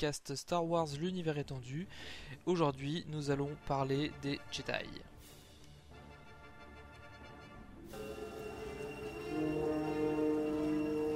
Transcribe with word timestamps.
podcast 0.00 0.34
Star 0.34 0.64
Wars 0.64 0.86
L'univers 0.98 1.36
étendu. 1.36 1.86
Aujourd'hui, 2.46 3.04
nous 3.08 3.30
allons 3.30 3.50
parler 3.66 4.10
des 4.22 4.40
Jedi. 4.50 4.88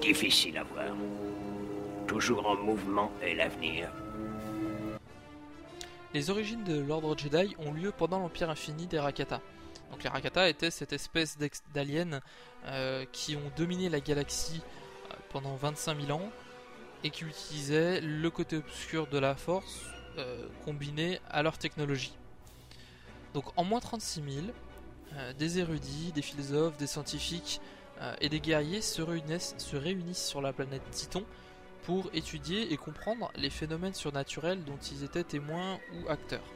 Difficile 0.03 0.59
à 0.59 0.65
voir. 0.65 0.95
Toujours 2.07 2.47
en 2.47 2.57
mouvement 2.57 3.11
est 3.23 3.35
l'avenir. 3.35 3.91
Les 6.13 6.29
origines 6.29 6.65
de 6.65 6.79
l'ordre 6.79 7.17
Jedi 7.17 7.57
ont 7.61 7.73
lieu 7.73 7.91
pendant 7.91 8.19
l'Empire 8.19 8.51
infini 8.51 8.87
des 8.87 9.01
Rakata. 9.01 9.41
Donc 9.93 10.05
les 10.05 10.11
Rakata 10.11 10.51
étaient 10.51 10.71
cette 10.71 10.93
espèce 10.93 11.39
d'aliens 11.73 12.21
euh, 12.67 13.07
qui 13.13 13.35
ont 13.35 13.51
dominé 13.57 13.89
la 13.89 14.01
galaxie 14.01 14.61
euh, 15.11 15.15
pendant 15.31 15.57
25 15.57 16.03
000 16.03 16.19
ans 16.21 16.31
et 17.05 17.11
qui 17.11 17.25
utilisaient 17.25 18.01
le 18.01 18.31
côté 18.31 18.57
obscur 18.57 19.07
de 19.07 19.19
la 19.19 19.37
force 19.37 19.83
euh, 20.19 20.49
combiné 20.65 21.21
à 21.31 21.43
leur 21.43 21.59
technologie. 21.59 22.17
Donc 23.33 23.45
en 23.57 23.65
moins 23.65 23.81
36 23.81 24.23
000, 24.23 24.47
des 25.39 25.61
érudits, 25.61 26.11
des 26.13 26.23
philosophes, 26.23 26.77
des 26.77 26.89
scientifiques 26.89 27.61
et 28.21 28.29
des 28.29 28.41
guerriers 28.41 28.81
se 28.81 29.01
réunissent, 29.01 29.55
se 29.59 29.77
réunissent 29.77 30.27
sur 30.27 30.41
la 30.41 30.53
planète 30.53 30.83
Titon 30.91 31.25
pour 31.85 32.11
étudier 32.15 32.73
et 32.73 32.77
comprendre 32.77 33.31
les 33.37 33.51
phénomènes 33.51 33.95
surnaturels 33.95 34.65
dont 34.65 34.79
ils 34.91 35.05
étaient 35.05 35.23
témoins 35.23 35.79
ou 35.95 36.09
acteurs. 36.09 36.53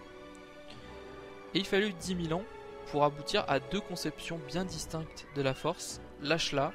Et 1.55 1.59
il 1.59 1.67
fallut 1.67 1.93
10 1.93 2.27
000 2.29 2.39
ans 2.39 2.45
pour 2.91 3.05
aboutir 3.05 3.45
à 3.49 3.61
deux 3.61 3.81
conceptions 3.81 4.41
bien 4.49 4.65
distinctes 4.65 5.27
de 5.35 5.43
la 5.43 5.55
force, 5.55 6.01
l'ashla, 6.23 6.73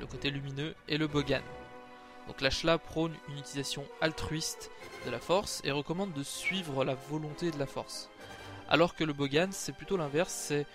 le 0.00 0.06
côté 0.06 0.30
lumineux, 0.30 0.74
et 0.86 0.98
le 0.98 1.06
bogan. 1.06 1.42
Donc 2.28 2.40
l'ashla 2.40 2.78
prône 2.78 3.14
une 3.28 3.38
utilisation 3.38 3.84
altruiste 4.00 4.70
de 5.04 5.10
la 5.10 5.18
force 5.18 5.60
et 5.64 5.72
recommande 5.72 6.12
de 6.12 6.22
suivre 6.22 6.84
la 6.84 6.94
volonté 6.94 7.50
de 7.50 7.58
la 7.58 7.66
force. 7.66 8.10
Alors 8.68 8.94
que 8.94 9.02
le 9.02 9.14
bogan, 9.14 9.50
c'est 9.50 9.72
plutôt 9.72 9.96
l'inverse, 9.96 10.32
c'est 10.32 10.66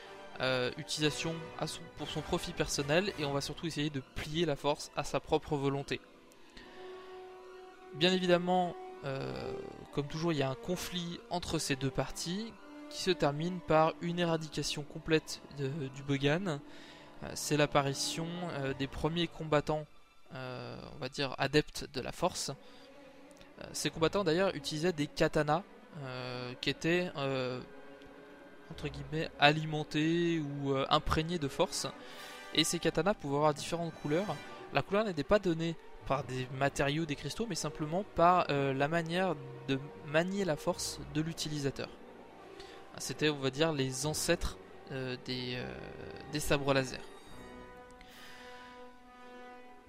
euh, 0.41 0.71
utilisation 0.77 1.35
pour 1.97 2.09
son 2.09 2.21
profit 2.21 2.53
personnel 2.53 3.13
et 3.19 3.25
on 3.25 3.33
va 3.33 3.41
surtout 3.41 3.67
essayer 3.67 3.91
de 3.91 4.01
plier 4.15 4.45
la 4.47 4.55
force 4.55 4.91
à 4.95 5.03
sa 5.03 5.19
propre 5.19 5.55
volonté. 5.55 6.01
Bien 7.93 8.11
évidemment, 8.11 8.75
euh, 9.05 9.53
comme 9.91 10.07
toujours, 10.07 10.33
il 10.33 10.39
y 10.39 10.41
a 10.41 10.49
un 10.49 10.55
conflit 10.55 11.19
entre 11.29 11.59
ces 11.59 11.75
deux 11.75 11.91
parties 11.91 12.51
qui 12.89 13.03
se 13.03 13.11
termine 13.11 13.59
par 13.59 13.93
une 14.01 14.17
éradication 14.17 14.81
complète 14.81 15.41
du 15.57 16.01
Bogan. 16.01 16.59
Euh, 17.23 17.31
c'est 17.35 17.55
l'apparition 17.57 18.27
des 18.79 18.87
premiers 18.87 19.27
combattants, 19.27 19.85
on 20.33 20.97
va 20.99 21.09
dire 21.09 21.35
adeptes 21.37 21.87
de 21.93 22.01
la 22.01 22.11
force. 22.11 22.51
ces 23.71 23.89
combattants 23.89 24.23
d'ailleurs 24.23 24.55
utilisaient 24.55 24.93
des 24.93 25.07
katanas 25.07 25.63
qui 26.61 26.69
étaient 26.69 27.11
entre 28.71 28.87
guillemets 28.87 29.29
alimentés 29.39 30.39
ou 30.39 30.75
imprégnés 30.89 31.39
de 31.39 31.47
force. 31.47 31.87
Et 32.55 32.63
ces 32.63 32.79
katanas 32.79 33.13
pouvaient 33.13 33.37
avoir 33.37 33.53
différentes 33.53 33.93
couleurs. 34.01 34.35
La 34.73 34.81
couleur 34.81 35.05
n'était 35.05 35.23
pas 35.23 35.39
donnée 35.39 35.75
par 36.05 36.23
des 36.23 36.47
matériaux, 36.57 37.05
des 37.05 37.15
cristaux, 37.15 37.45
mais 37.47 37.55
simplement 37.55 38.03
par 38.15 38.45
euh, 38.49 38.73
la 38.73 38.87
manière 38.87 39.35
de 39.67 39.79
manier 40.07 40.45
la 40.45 40.55
force 40.55 40.99
de 41.13 41.21
l'utilisateur. 41.21 41.89
C'était, 42.97 43.29
on 43.29 43.39
va 43.39 43.49
dire, 43.49 43.71
les 43.71 44.05
ancêtres 44.05 44.57
euh, 44.91 45.15
des, 45.25 45.55
euh, 45.55 45.65
des, 46.31 46.39
sabres 46.39 46.73
laser. 46.73 46.99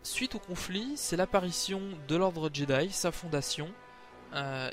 Suite 0.04 0.34
au 0.34 0.38
conflit, 0.38 0.92
c'est 0.96 1.16
l'apparition 1.16 1.80
de 2.08 2.14
l'ordre 2.14 2.50
Jedi, 2.52 2.92
sa 2.92 3.10
fondation, 3.10 3.68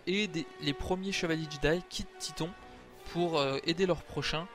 et 0.05 0.29
les 0.59 0.73
premiers 0.73 1.13
chevaliers 1.13 1.47
Jedi 1.49 1.81
quittent 1.89 2.17
Titon 2.19 2.49
pour 3.13 3.41
aider 3.65 3.85
leurs 3.85 4.03
prochains 4.03 4.45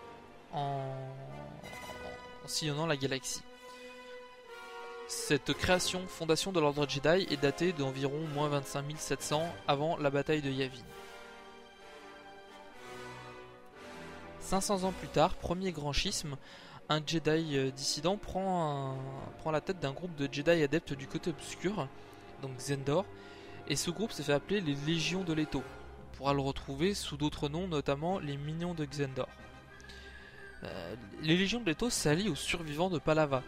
en 0.53 0.85
sillonnant 2.47 2.87
la 2.87 2.97
galaxie. 2.97 3.43
Cette 5.09 5.55
création, 5.55 6.07
fondation 6.07 6.53
de 6.53 6.61
l'ordre 6.61 6.87
Jedi, 6.87 7.27
est 7.31 7.41
datée 7.41 7.73
d'environ 7.73 8.21
moins 8.35 8.49
25 8.49 8.85
700 8.99 9.43
avant 9.67 9.97
la 9.97 10.11
bataille 10.11 10.43
de 10.43 10.51
Yavin. 10.51 10.77
500 14.41 14.85
ans 14.85 14.93
plus 14.93 15.09
tard, 15.09 15.37
premier 15.37 15.73
grand 15.73 15.93
schisme, 15.95 16.37
un 16.89 17.01
Jedi 17.05 17.57
euh, 17.57 17.71
dissident 17.71 18.17
prend, 18.17 18.97
la 19.51 19.61
tête 19.61 19.81
d'un 19.81 19.93
groupe 19.93 20.15
de 20.17 20.29
Jedi 20.31 20.63
adeptes 20.63 20.93
du 20.95 21.07
côté 21.07 21.31
obscur, 21.31 21.89
donc 22.43 22.59
Zendor, 22.59 23.05
et 23.69 23.77
ce 23.77 23.91
groupe 23.91 24.13
s'est 24.13 24.23
fait 24.23 24.33
appeler 24.33 24.61
les 24.61 24.75
Légions 24.87 25.25
de 25.25 25.33
Leto. 25.33 25.63
On 26.13 26.17
pourra 26.17 26.35
le 26.35 26.41
retrouver 26.41 26.95
sous 26.95 27.17
d'autres 27.17 27.49
noms, 27.49 27.69
notamment 27.69 28.19
les 28.19 28.37
Minions 28.37 28.75
de 28.75 28.85
Xendor. 28.85 29.29
Euh, 30.65 30.95
les 31.23 31.37
Légions 31.37 31.61
de 31.61 31.67
Leto 31.67 31.91
s'allient 31.91 32.29
aux 32.29 32.35
survivants 32.37 32.91
de 32.91 32.99
Palava, 32.99 33.43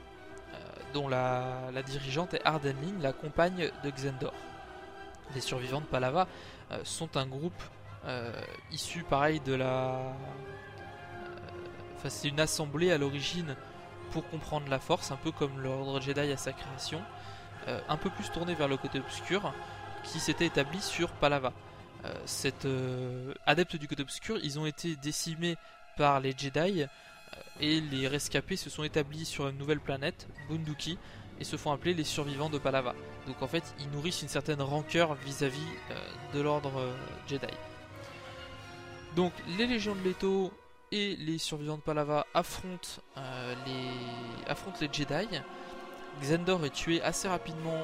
dont 0.92 1.08
la, 1.08 1.70
dirigeante 1.86 2.34
est 2.34 2.44
Ardenline, 2.44 3.00
la 3.00 3.12
compagne 3.12 3.70
de 3.84 3.90
Xendor. 3.90 4.34
Les 5.34 5.40
survivants 5.40 5.80
de 5.80 5.86
Palava 5.86 6.26
euh, 6.72 6.80
sont 6.84 7.16
un 7.16 7.26
groupe 7.26 7.62
euh, 8.04 8.32
issu 8.72 9.02
pareil 9.02 9.40
de 9.40 9.54
la... 9.54 10.00
Euh, 11.98 12.06
enfin 12.06 12.08
c'est 12.10 12.28
une 12.28 12.40
assemblée 12.40 12.92
à 12.92 12.98
l'origine 12.98 13.56
pour 14.12 14.28
comprendre 14.28 14.68
la 14.68 14.78
force, 14.78 15.10
un 15.10 15.16
peu 15.16 15.30
comme 15.30 15.60
l'ordre 15.60 16.00
Jedi 16.00 16.32
à 16.32 16.36
sa 16.36 16.52
création, 16.52 17.02
un 17.66 17.96
peu 17.98 18.08
plus 18.08 18.30
tourné 18.30 18.54
vers 18.54 18.68
le 18.68 18.78
côté 18.78 18.98
obscur, 18.98 19.52
qui 20.02 20.18
s'était 20.18 20.46
établi 20.46 20.80
sur 20.80 21.10
Palava. 21.10 21.52
Cet 22.24 22.66
adepte 23.44 23.76
du 23.76 23.86
côté 23.86 24.00
obscur, 24.00 24.38
ils 24.42 24.58
ont 24.58 24.64
été 24.64 24.96
décimés 24.96 25.56
par 25.98 26.20
les 26.20 26.32
Jedi 26.34 26.86
et 27.60 27.80
les 27.82 28.08
rescapés 28.08 28.56
se 28.56 28.70
sont 28.70 28.84
établis 28.84 29.26
sur 29.26 29.48
une 29.48 29.58
nouvelle 29.58 29.80
planète, 29.80 30.26
Bunduki, 30.48 30.98
et 31.40 31.44
se 31.44 31.56
font 31.56 31.72
appeler 31.72 31.94
les 31.94 32.04
survivants 32.04 32.50
de 32.50 32.58
Palava. 32.58 32.94
Donc 33.26 33.42
en 33.42 33.46
fait, 33.46 33.74
ils 33.78 33.90
nourrissent 33.90 34.22
une 34.22 34.28
certaine 34.28 34.62
rancœur 34.62 35.14
vis-à-vis 35.14 35.60
euh, 35.90 35.94
de 36.34 36.40
l'ordre 36.40 36.72
euh, 36.78 36.96
Jedi. 37.28 37.46
Donc 39.14 39.32
les 39.56 39.66
légions 39.66 39.94
de 39.94 40.08
Leto 40.08 40.52
et 40.92 41.16
les 41.16 41.38
survivants 41.38 41.76
de 41.76 41.82
Palava 41.82 42.26
affrontent, 42.34 43.02
euh, 43.16 43.54
les... 43.66 44.50
affrontent 44.50 44.78
les 44.80 44.88
Jedi. 44.92 45.28
Xendor 46.20 46.64
est 46.64 46.70
tué 46.70 47.00
assez 47.02 47.28
rapidement 47.28 47.80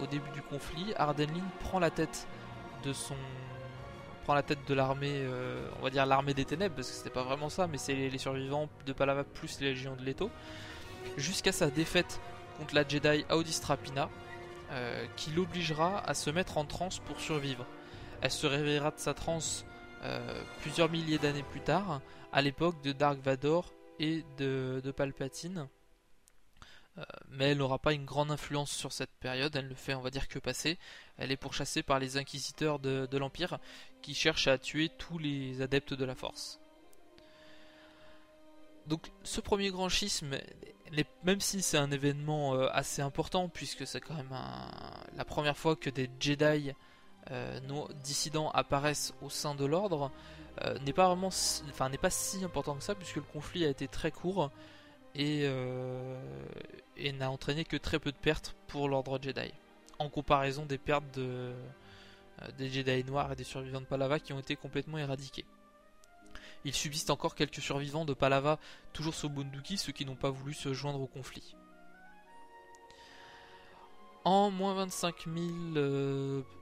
au 0.00 0.06
début 0.06 0.30
du 0.30 0.40
conflit. 0.40 0.94
Ardenlin 0.96 1.44
prend 1.60 1.78
la 1.78 1.90
tête 1.90 2.26
de 2.82 2.94
son 2.94 3.16
prend 4.24 4.34
la 4.34 4.42
tête 4.42 4.66
de 4.66 4.74
l'armée, 4.74 5.12
euh, 5.12 5.68
on 5.78 5.84
va 5.84 5.90
dire 5.90 6.04
l'armée 6.06 6.34
des 6.34 6.44
ténèbres, 6.44 6.74
parce 6.74 6.88
que 6.88 6.94
c'était 6.94 7.10
pas 7.10 7.22
vraiment 7.22 7.50
ça, 7.50 7.66
mais 7.66 7.78
c'est 7.78 7.94
les, 7.94 8.18
survivants 8.18 8.68
de 8.86 8.92
Palava 8.92 9.22
plus 9.22 9.60
les 9.60 9.68
légions 9.68 9.94
de 9.94 10.02
Leto, 10.02 10.30
jusqu'à 11.16 11.52
sa 11.52 11.68
défaite 11.68 12.20
contre 12.58 12.74
la 12.74 12.88
Jedi 12.88 13.24
Audistrapina, 13.30 14.08
euh, 14.72 15.04
qui 15.16 15.30
l'obligera 15.30 16.02
à 16.08 16.14
se 16.14 16.30
mettre 16.30 16.58
en 16.58 16.64
transe 16.64 16.98
pour 17.00 17.20
survivre. 17.20 17.66
Elle 18.22 18.30
se 18.30 18.46
réveillera 18.46 18.90
de 18.90 18.98
sa 18.98 19.12
transe 19.12 19.66
euh, 19.68 19.73
plusieurs 20.60 20.90
milliers 20.90 21.18
d'années 21.18 21.42
plus 21.42 21.60
tard, 21.60 22.00
à 22.32 22.42
l'époque 22.42 22.80
de 22.82 22.92
Dark 22.92 23.18
Vador 23.20 23.72
et 23.98 24.24
de, 24.38 24.80
de 24.84 24.90
Palpatine. 24.90 25.68
Euh, 26.96 27.02
mais 27.28 27.50
elle 27.50 27.58
n'aura 27.58 27.78
pas 27.78 27.92
une 27.92 28.04
grande 28.04 28.30
influence 28.30 28.70
sur 28.70 28.92
cette 28.92 29.10
période, 29.10 29.56
elle 29.56 29.68
ne 29.68 29.74
fait 29.74 29.94
on 29.94 30.00
va 30.00 30.10
dire 30.10 30.28
que 30.28 30.38
passer. 30.38 30.78
Elle 31.16 31.32
est 31.32 31.36
pourchassée 31.36 31.82
par 31.82 31.98
les 31.98 32.16
inquisiteurs 32.16 32.78
de, 32.78 33.16
l'Empire 33.16 33.58
qui 34.02 34.14
cherchent 34.14 34.46
à 34.46 34.58
tuer 34.58 34.90
tous 34.90 35.18
les 35.18 35.60
adeptes 35.60 35.94
de 35.94 36.04
la 36.04 36.14
force. 36.14 36.60
Donc 38.86 39.10
ce 39.24 39.40
premier 39.40 39.70
grand 39.70 39.88
schisme, 39.88 40.36
même 41.24 41.40
si 41.40 41.62
c'est 41.62 41.78
un 41.78 41.90
événement 41.90 42.54
euh, 42.54 42.68
assez 42.72 43.02
important, 43.02 43.48
puisque 43.48 43.86
c'est 43.86 44.00
quand 44.00 44.14
même 44.14 44.36
la 45.16 45.24
première 45.24 45.56
fois 45.56 45.74
que 45.74 45.90
des 45.90 46.10
Jedi 46.20 46.72
euh, 47.30 47.60
dissidents 48.02 48.50
apparaissent 48.50 49.14
au 49.22 49.30
sein 49.30 49.54
de 49.54 49.64
l'ordre, 49.64 50.10
n'est 50.84 50.92
pas 50.92 51.08
enfin 51.08 51.88
n'est 51.88 51.98
pas 51.98 52.10
si 52.10 52.44
important 52.44 52.76
que 52.76 52.82
ça, 52.84 52.94
puisque 52.94 53.16
le 53.16 53.22
conflit 53.22 53.64
a 53.64 53.68
été 53.68 53.88
très 53.88 54.12
court 54.12 54.52
et, 55.16 55.48
et 56.96 57.12
n'a 57.12 57.30
entraîné 57.30 57.64
que 57.64 57.76
très 57.76 57.98
peu 57.98 58.12
de 58.12 58.16
pertes 58.16 58.54
pour 58.68 58.88
l'ordre 58.88 59.18
Jedi, 59.20 59.52
en 59.98 60.08
comparaison 60.08 60.64
des 60.64 60.78
pertes 60.78 61.12
de, 61.14 61.54
euh, 62.42 62.50
des 62.58 62.68
Jedi 62.68 63.04
noirs 63.04 63.32
et 63.32 63.36
des 63.36 63.44
survivants 63.44 63.80
de 63.80 63.86
Palava 63.86 64.18
qui 64.18 64.32
ont 64.32 64.38
été 64.38 64.56
complètement 64.56 64.98
éradiqués. 64.98 65.44
Il 66.64 66.74
subsiste 66.74 67.10
encore 67.10 67.34
quelques 67.34 67.60
survivants 67.60 68.04
de 68.04 68.14
Palava 68.14 68.58
toujours 68.92 69.14
sous 69.14 69.28
Bunduki, 69.28 69.76
ceux 69.76 69.92
qui 69.92 70.06
n'ont 70.06 70.16
pas 70.16 70.30
voulu 70.30 70.54
se 70.54 70.72
joindre 70.72 71.00
au 71.00 71.06
conflit. 71.06 71.54
En 74.24 74.50
moins 74.50 74.74
25 74.74 75.26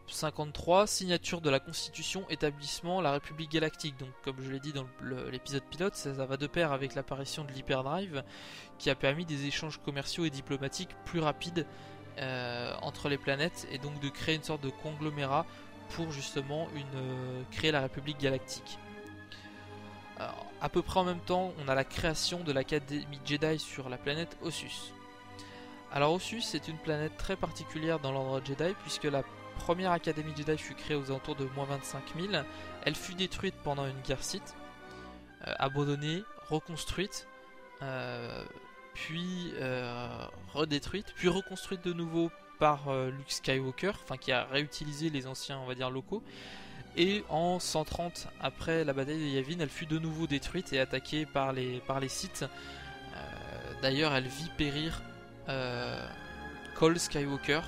053, 0.08 0.86
signature 0.88 1.40
de 1.40 1.48
la 1.48 1.60
Constitution, 1.60 2.28
établissement 2.28 3.00
la 3.00 3.12
République 3.12 3.52
Galactique. 3.52 3.96
Donc, 3.98 4.08
comme 4.24 4.36
je 4.42 4.50
l'ai 4.50 4.58
dit 4.58 4.72
dans 4.72 4.86
l'épisode 5.30 5.62
pilote, 5.70 5.94
ça, 5.94 6.12
va 6.26 6.36
de 6.36 6.48
pair 6.48 6.72
avec 6.72 6.96
l'apparition 6.96 7.44
de 7.44 7.52
l'hyperdrive, 7.52 8.24
qui 8.78 8.90
a 8.90 8.96
permis 8.96 9.24
des 9.24 9.46
échanges 9.46 9.78
commerciaux 9.78 10.24
et 10.24 10.30
diplomatiques 10.30 10.90
plus 11.04 11.20
rapides 11.20 11.66
entre 12.82 13.08
les 13.08 13.16
planètes 13.16 13.66
et 13.70 13.78
donc 13.78 13.98
de 14.00 14.08
créer 14.08 14.34
une 14.34 14.42
sorte 14.42 14.62
de 14.62 14.70
conglomérat 14.70 15.46
pour 15.90 16.10
justement 16.10 16.68
une, 16.74 17.44
créer 17.52 17.70
la 17.70 17.80
République 17.80 18.18
galactique. 18.18 18.78
Alors, 20.18 20.46
à 20.60 20.68
peu 20.68 20.82
près 20.82 21.00
en 21.00 21.04
même 21.04 21.20
temps, 21.20 21.52
on 21.64 21.68
a 21.68 21.74
la 21.74 21.84
création 21.84 22.40
de 22.40 22.52
l'Académie 22.52 23.20
Jedi 23.24 23.58
sur 23.58 23.88
la 23.88 23.98
planète 23.98 24.36
Ossus. 24.42 24.92
Alors 25.94 26.14
Ossus 26.14 26.42
est 26.54 26.68
une 26.68 26.78
planète 26.78 27.18
très 27.18 27.36
particulière 27.36 27.98
dans 28.00 28.12
l'ordre 28.12 28.40
Jedi 28.42 28.74
puisque 28.80 29.04
la 29.04 29.22
première 29.58 29.92
Académie 29.92 30.32
Jedi 30.34 30.56
fut 30.56 30.74
créée 30.74 30.96
aux 30.96 31.10
alentours 31.10 31.36
de 31.36 31.44
moins 31.54 31.66
25 31.66 32.14
000. 32.18 32.32
Elle 32.84 32.94
fut 32.94 33.14
détruite 33.14 33.54
pendant 33.62 33.86
une 33.86 34.00
guerre 34.00 34.24
Sith, 34.24 34.56
euh, 35.46 35.52
abandonnée, 35.58 36.22
reconstruite, 36.48 37.28
euh, 37.82 38.42
puis 38.94 39.52
euh, 39.56 40.08
redétruite, 40.54 41.12
puis 41.14 41.28
reconstruite 41.28 41.84
de 41.84 41.92
nouveau 41.92 42.30
par 42.58 42.94
Luke 42.94 43.30
Skywalker, 43.30 43.92
enfin 44.02 44.16
qui 44.16 44.32
a 44.32 44.44
réutilisé 44.44 45.10
les 45.10 45.26
anciens, 45.26 45.58
on 45.58 45.66
va 45.66 45.74
dire, 45.74 45.90
locaux. 45.90 46.22
Et 46.96 47.24
en 47.28 47.58
130 47.58 48.28
après 48.40 48.84
la 48.84 48.94
bataille 48.94 49.18
de 49.18 49.26
Yavin, 49.26 49.58
elle 49.60 49.68
fut 49.68 49.86
de 49.86 49.98
nouveau 49.98 50.26
détruite 50.26 50.72
et 50.72 50.78
attaquée 50.78 51.26
par 51.26 51.52
les, 51.52 51.80
par 51.80 52.00
les 52.00 52.08
Sith. 52.08 52.46
D'ailleurs, 53.82 54.14
elle 54.14 54.28
vit 54.28 54.48
périr 54.56 55.02
Cole 56.74 56.98
Skywalker, 56.98 57.60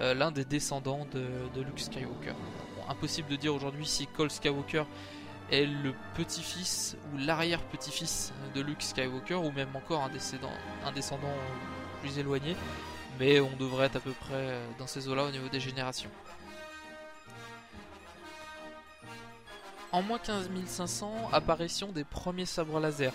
euh, 0.00 0.14
l'un 0.14 0.30
des 0.30 0.44
descendants 0.44 1.06
de, 1.12 1.60
Luke 1.60 1.80
Skywalker. 1.80 2.34
impossible 2.88 3.28
de 3.28 3.36
dire 3.36 3.54
aujourd'hui 3.54 3.86
si 3.86 4.06
Cole 4.06 4.30
Skywalker 4.30 4.84
est 5.50 5.64
le 5.64 5.94
petit-fils 6.14 6.96
ou 7.12 7.18
l'arrière-petit-fils 7.18 8.32
de 8.54 8.60
Luke 8.60 8.82
Skywalker 8.82 9.36
ou 9.36 9.50
même 9.52 9.74
encore 9.74 10.02
un 10.02 10.10
descendant, 10.92 11.28
plus 12.02 12.18
éloigné, 12.18 12.56
mais 13.18 13.40
on 13.40 13.54
devrait 13.56 13.86
être 13.86 13.96
à 13.96 14.00
peu 14.00 14.12
près 14.12 14.60
dans 14.78 14.86
ces 14.86 15.08
eaux-là 15.08 15.24
au 15.24 15.30
niveau 15.30 15.48
des 15.48 15.60
générations. 15.60 16.10
En 19.92 20.02
moins 20.02 20.18
15 20.18 20.50
500, 20.66 21.30
apparition 21.32 21.92
des 21.92 22.04
premiers 22.04 22.44
sabres 22.44 22.80
laser. 22.80 23.12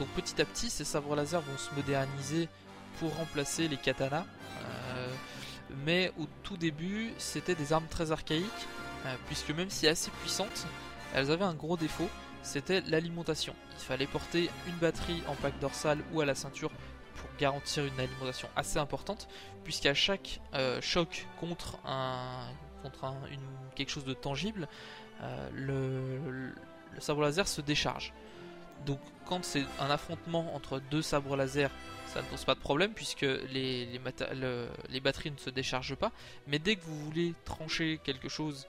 Donc 0.00 0.08
petit 0.08 0.40
à 0.40 0.44
petit, 0.44 0.70
ces 0.70 0.84
sabres 0.84 1.14
laser 1.14 1.40
vont 1.42 1.58
se 1.58 1.72
moderniser 1.76 2.48
pour 2.98 3.14
remplacer 3.16 3.68
les 3.68 3.76
katanas. 3.76 4.24
Euh, 4.24 5.08
mais 5.84 6.12
au 6.18 6.26
tout 6.42 6.56
début, 6.56 7.12
c'était 7.18 7.54
des 7.54 7.72
armes 7.72 7.86
très 7.88 8.12
archaïques, 8.12 8.44
euh, 9.06 9.14
puisque 9.26 9.50
même 9.50 9.70
si 9.70 9.86
assez 9.86 10.10
puissantes, 10.22 10.66
elles 11.14 11.30
avaient 11.30 11.44
un 11.44 11.54
gros 11.54 11.76
défaut, 11.76 12.08
c'était 12.42 12.82
l'alimentation. 12.82 13.54
Il 13.72 13.84
fallait 13.84 14.06
porter 14.06 14.50
une 14.66 14.76
batterie 14.76 15.22
en 15.28 15.34
pack 15.34 15.58
dorsal 15.60 15.98
ou 16.12 16.20
à 16.20 16.24
la 16.24 16.34
ceinture 16.34 16.70
pour 17.16 17.28
garantir 17.38 17.84
une 17.84 17.98
alimentation 17.98 18.48
assez 18.56 18.78
importante, 18.78 19.28
puisqu'à 19.64 19.94
chaque 19.94 20.40
euh, 20.54 20.80
choc 20.80 21.26
contre 21.40 21.78
un 21.86 22.48
contre 22.82 23.04
une, 23.32 23.40
quelque 23.74 23.88
chose 23.88 24.04
de 24.04 24.12
tangible, 24.12 24.68
le, 25.54 26.52
le 26.92 27.00
sabre 27.00 27.22
laser 27.22 27.48
se 27.48 27.62
décharge. 27.62 28.12
Donc 28.86 29.00
quand 29.26 29.44
c'est 29.44 29.64
un 29.80 29.90
affrontement 29.90 30.54
entre 30.54 30.80
deux 30.90 31.02
sabres 31.02 31.36
laser 31.36 31.70
ça 32.14 32.22
ne 32.22 32.26
pose 32.26 32.44
pas 32.44 32.54
de 32.54 32.60
problème 32.60 32.92
puisque 32.92 33.26
les, 33.52 34.00
batteries 35.02 35.32
ne 35.32 35.36
se 35.36 35.50
déchargent 35.50 35.96
pas. 35.96 36.12
Mais 36.46 36.60
dès 36.60 36.76
que 36.76 36.84
vous 36.84 36.98
voulez 37.04 37.34
trancher 37.44 37.98
quelque 38.04 38.28
chose 38.28 38.68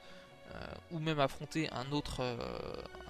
euh, 0.53 0.65
ou 0.91 0.99
même 0.99 1.19
affronter 1.19 1.69
un 1.71 1.91
autre 1.91 2.21
euh, 2.21 2.37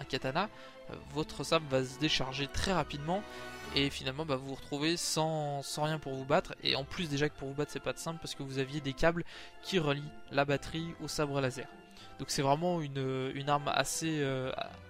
katana, 0.09 0.49
euh, 0.89 0.95
votre 1.13 1.45
sabre 1.45 1.65
va 1.69 1.85
se 1.85 1.97
décharger 1.99 2.47
très 2.47 2.73
rapidement 2.73 3.23
et 3.75 3.89
finalement 3.89 4.25
bah, 4.25 4.35
vous 4.35 4.49
vous 4.49 4.55
retrouvez 4.55 4.97
sans, 4.97 5.61
rien 5.77 5.99
pour 5.99 6.13
vous 6.13 6.25
battre. 6.25 6.53
Et 6.63 6.75
en 6.75 6.83
plus 6.83 7.09
déjà 7.09 7.29
que 7.29 7.37
pour 7.37 7.47
vous 7.47 7.55
battre 7.55 7.71
c'est 7.71 7.79
pas 7.79 7.93
de 7.93 7.99
simple 7.99 8.19
parce 8.21 8.35
que 8.35 8.43
vous 8.43 8.59
aviez 8.59 8.81
des 8.81 8.93
câbles 8.93 9.23
qui 9.63 9.79
relient 9.79 10.03
la 10.31 10.43
batterie 10.43 10.93
au 11.01 11.07
sabre 11.07 11.39
laser. 11.39 11.67
Donc 12.19 12.29
c'est 12.29 12.41
vraiment 12.41 12.81
une, 12.81 13.45
arme 13.47 13.67
assez, 13.67 14.23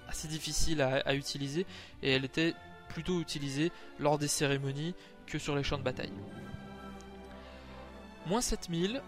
assez 0.07 0.27
difficile 0.27 0.81
à, 0.81 1.15
utiliser 1.15 1.65
et 2.03 2.11
elle 2.11 2.25
était 2.25 2.53
plutôt 2.89 3.19
utilisée 3.19 3.71
lors 3.99 4.17
des 4.17 4.27
cérémonies 4.27 4.93
que 5.25 5.39
sur 5.39 5.55
les 5.55 5.63
champs 5.63 5.77
de 5.77 5.83
bataille. 5.83 6.13
Moins 8.27 8.41
7000, 8.41 9.01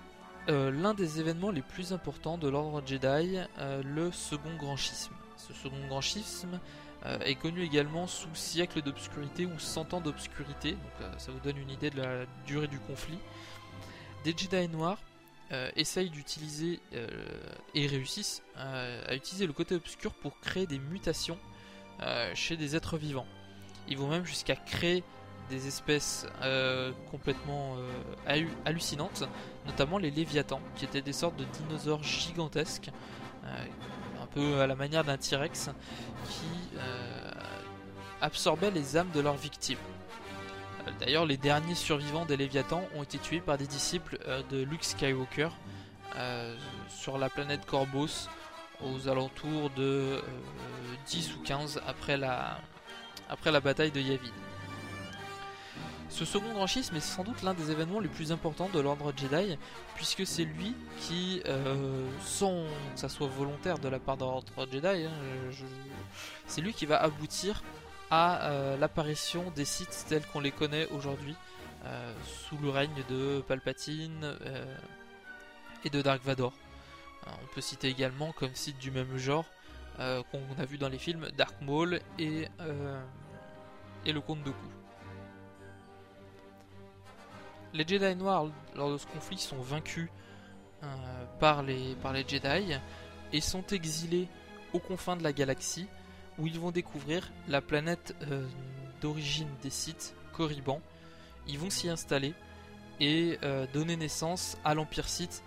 euh, 0.50 0.72
l'un 0.72 0.94
des 0.94 1.20
événements 1.20 1.52
les 1.52 1.62
plus 1.62 1.92
importants 1.92 2.38
de 2.38 2.48
l'ordre 2.48 2.82
Jedi, 2.86 3.40
euh, 3.60 3.82
le 3.84 4.12
second 4.12 4.56
grand 4.58 4.78
schisme. 4.78 5.14
Ce 5.36 5.54
second 5.54 5.88
grand 5.88 6.02
schisme 6.02 6.60
euh, 7.06 7.20
est 7.20 7.36
connu 7.36 7.64
également 7.64 8.08
sous 8.08 8.34
siècle 8.34 8.82
d'obscurité 8.82 9.46
ou 9.46 9.60
100 9.60 9.94
ans 9.94 10.02
d'obscurité, 10.02 10.72
donc 10.72 11.20
ça 11.20 11.32
vous 11.32 11.40
donne 11.40 11.58
une 11.58 11.70
idée 11.70 11.90
de 11.90 12.02
la 12.02 12.26
durée 12.46 12.68
du 12.68 12.80
conflit. 12.80 13.20
Des 14.24 14.36
Jedi 14.38 14.70
noirs 14.70 15.00
essayent 15.76 16.10
d'utiliser 16.10 16.80
et 17.74 17.88
réussissent 17.88 18.44
à 18.56 19.16
utiliser 19.16 19.48
le 19.48 19.54
côté 19.54 19.76
obscur 19.76 20.14
pour 20.14 20.40
créer 20.40 20.68
des 20.68 20.80
mutations 20.80 21.38
chez 22.34 22.58
des 22.58 22.76
êtres 22.76 22.98
vivants. 22.98 23.28
Ils 23.88 23.98
vont 23.98 24.08
même 24.08 24.26
jusqu'à 24.26 24.56
créer 24.56 25.04
des 25.50 25.68
espèces 25.68 26.26
euh, 26.42 26.92
complètement 27.10 27.76
euh, 27.78 28.46
hallucinantes, 28.66 29.24
notamment 29.66 29.98
les 29.98 30.12
léviathans, 30.12 30.62
qui 30.76 30.86
étaient 30.86 31.02
des 31.02 31.14
sortes 31.14 31.38
de 31.38 31.46
dinosaures 31.46 32.04
gigantesques, 32.04 32.92
euh, 33.46 33.66
un 34.22 34.26
peu 34.28 34.60
à 34.60 34.68
la 34.68 34.76
manière 34.76 35.04
d'un 35.04 35.18
T-Rex, 35.18 35.70
qui 36.30 36.78
absorbaient 38.22 38.72
les 38.72 38.98
âmes 38.98 39.12
de 39.14 39.20
leurs 39.20 39.36
victimes. 39.36 39.78
D'ailleurs, 41.00 41.26
les 41.26 41.38
derniers 41.38 41.76
survivants 41.76 42.26
des 42.26 42.38
léviathans 42.38 42.84
ont 42.96 43.04
été 43.04 43.18
tués 43.18 43.42
par 43.42 43.58
des 43.58 43.68
disciples 43.68 44.20
de 44.50 44.64
Luke 44.64 44.84
Skywalker 44.84 45.50
sur 46.90 47.18
la 47.18 47.30
planète 47.30 47.66
Corbos 47.66 48.30
aux 48.82 49.08
alentours 49.08 49.70
de 49.72 50.22
10 51.08 51.36
ou 51.36 51.40
15 51.44 51.82
après 51.88 52.18
la, 52.18 52.60
après 53.30 53.52
la 53.52 53.60
bataille 53.60 53.92
de 53.92 54.00
Yavin. 54.00 54.32
Ce 56.10 56.26
second 56.26 56.54
grand 56.54 56.68
schisme 56.68 56.96
est 56.96 57.02
sans 57.02 57.24
doute 57.24 57.44
l'un 57.44 57.54
des 57.54 57.70
événements 57.70 58.00
les 58.00 58.08
plus 58.08 58.32
importants 58.32 58.70
de 58.74 58.80
l'ordre 58.80 59.14
Jedi, 59.16 59.58
puisque 59.96 60.26
c'est 60.26 60.46
lui 60.46 60.74
qui, 61.02 61.42
euh, 61.46 62.08
sans 62.24 62.64
que 62.94 63.00
ça 63.00 63.10
soit 63.10 63.28
volontaire 63.28 63.78
de 63.78 63.90
la 63.90 64.00
part 64.00 64.16
de 64.16 64.24
l'ordre 64.24 64.68
Jedi, 64.72 64.88
hein, 64.88 65.12
c'est 66.48 66.62
lui 66.62 66.74
qui 66.74 66.86
va 66.86 66.98
aboutir 66.98 67.62
à 68.10 68.50
euh, 68.50 68.78
l'apparition 68.78 69.52
des 69.52 69.66
sites 69.66 70.06
tels 70.08 70.26
qu'on 70.28 70.40
les 70.40 70.52
connaît 70.52 70.88
aujourd'hui, 70.88 71.36
euh, 71.86 72.14
sous 72.26 72.58
le 72.58 72.70
règne 72.70 73.04
de 73.10 73.44
Palpatine 73.48 74.36
et 75.84 75.90
de 75.90 76.02
Dark 76.02 76.24
Vador. 76.24 76.54
on 77.26 77.54
peut 77.54 77.62
citer 77.62 77.88
également 77.88 78.32
comme 78.32 78.56
site 78.56 78.78
du 78.80 78.92
même 78.92 79.18
genre 79.18 79.46
qu'on 79.98 80.62
a 80.62 80.66
vu 80.66 80.78
dans 80.78 80.90
les 80.90 81.00
films 81.00 81.28
Dark 81.38 81.60
Maul 81.62 82.00
et, 82.20 82.48
le 84.06 84.22
Comte 84.22 84.44
Dooku. 84.44 84.58
Les 87.74 87.86
Jedi 87.86 88.16
noirs, 88.16 88.48
lors 88.76 88.92
de 88.92 88.98
ce 88.98 89.08
conflit, 89.08 89.38
sont 89.38 89.60
vaincus 89.60 90.10
euh, 90.84 91.26
par 91.40 91.64
les 91.64 91.96
Jedi 92.28 92.78
et 93.34 93.42
sont 93.42 93.66
exilés 93.68 94.28
aux 94.74 94.80
confins 94.80 95.16
de 95.16 95.24
la 95.24 95.34
galaxie 95.34 95.88
où 96.40 96.48
ils 96.48 96.60
vont 96.60 96.72
découvrir 96.72 97.32
la 97.48 97.62
planète 97.62 98.16
euh, 98.24 98.46
d'origine 99.02 99.50
des 99.62 99.70
Sith, 99.70 100.16
Korriban. 100.34 100.82
Ils 101.48 101.58
vont 101.58 101.70
s'y 101.70 101.90
installer 101.90 102.34
et 103.00 103.38
euh, 103.44 103.66
donner 103.74 103.96
naissance 103.96 104.58
à 104.64 104.74
l'Empire 104.74 105.08
Sith 105.08 105.44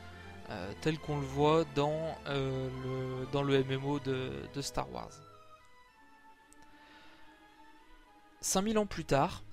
tel 0.80 0.98
qu'on 0.98 1.20
le 1.20 1.24
voit 1.24 1.64
dans, 1.76 2.16
le, 2.26 3.64
MMO 3.64 4.00
de, 4.00 4.60
Star 4.60 4.92
Wars. 4.92 5.12
5000 8.40 8.78
ans 8.78 8.86
plus 8.86 9.04
tard, 9.04 9.44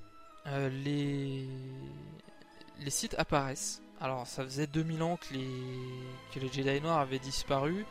les, 0.47 1.47
les 2.79 2.89
sites 2.89 3.15
apparaissent. 3.19 3.81
Alors 3.99 4.27
ça 4.27 4.43
faisait 4.43 4.67
2000 4.67 5.03
ans 5.03 5.17
que 5.17 6.39
les 6.39 6.51
Jedi 6.51 6.81
Noirs 6.81 6.99
avaient 6.99 7.19
disparu. 7.19 7.85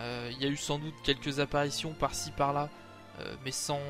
Euh, 0.00 0.30
il 0.32 0.42
y 0.42 0.46
a 0.46 0.48
eu 0.48 0.56
sans 0.56 0.78
doute 0.78 0.94
quelques 1.02 1.40
apparitions 1.40 1.92
par-ci 1.92 2.30
par-là, 2.30 2.68
euh, 3.20 3.34
mais 3.44 3.50
sans, 3.50 3.80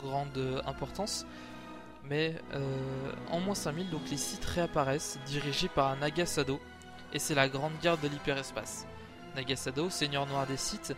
grande 0.00 0.62
importance. 0.66 1.26
Mais 2.08 2.34
euh, 2.54 3.12
en 3.30 3.40
moins 3.40 3.54
5000, 3.54 3.90
donc 3.90 4.02
les 4.10 4.16
sites 4.16 4.44
réapparaissent, 4.44 5.18
dirigés 5.26 5.68
par 5.68 5.96
Nagasado, 5.96 6.58
et 7.12 7.18
c'est 7.18 7.34
la 7.34 7.48
grande 7.48 7.72
garde 7.82 8.00
de 8.00 8.08
l'hyperespace. 8.08 8.86
Nagasado, 9.36 9.90
seigneur 9.90 10.26
noir 10.26 10.46
des 10.46 10.56
sites, 10.56 10.94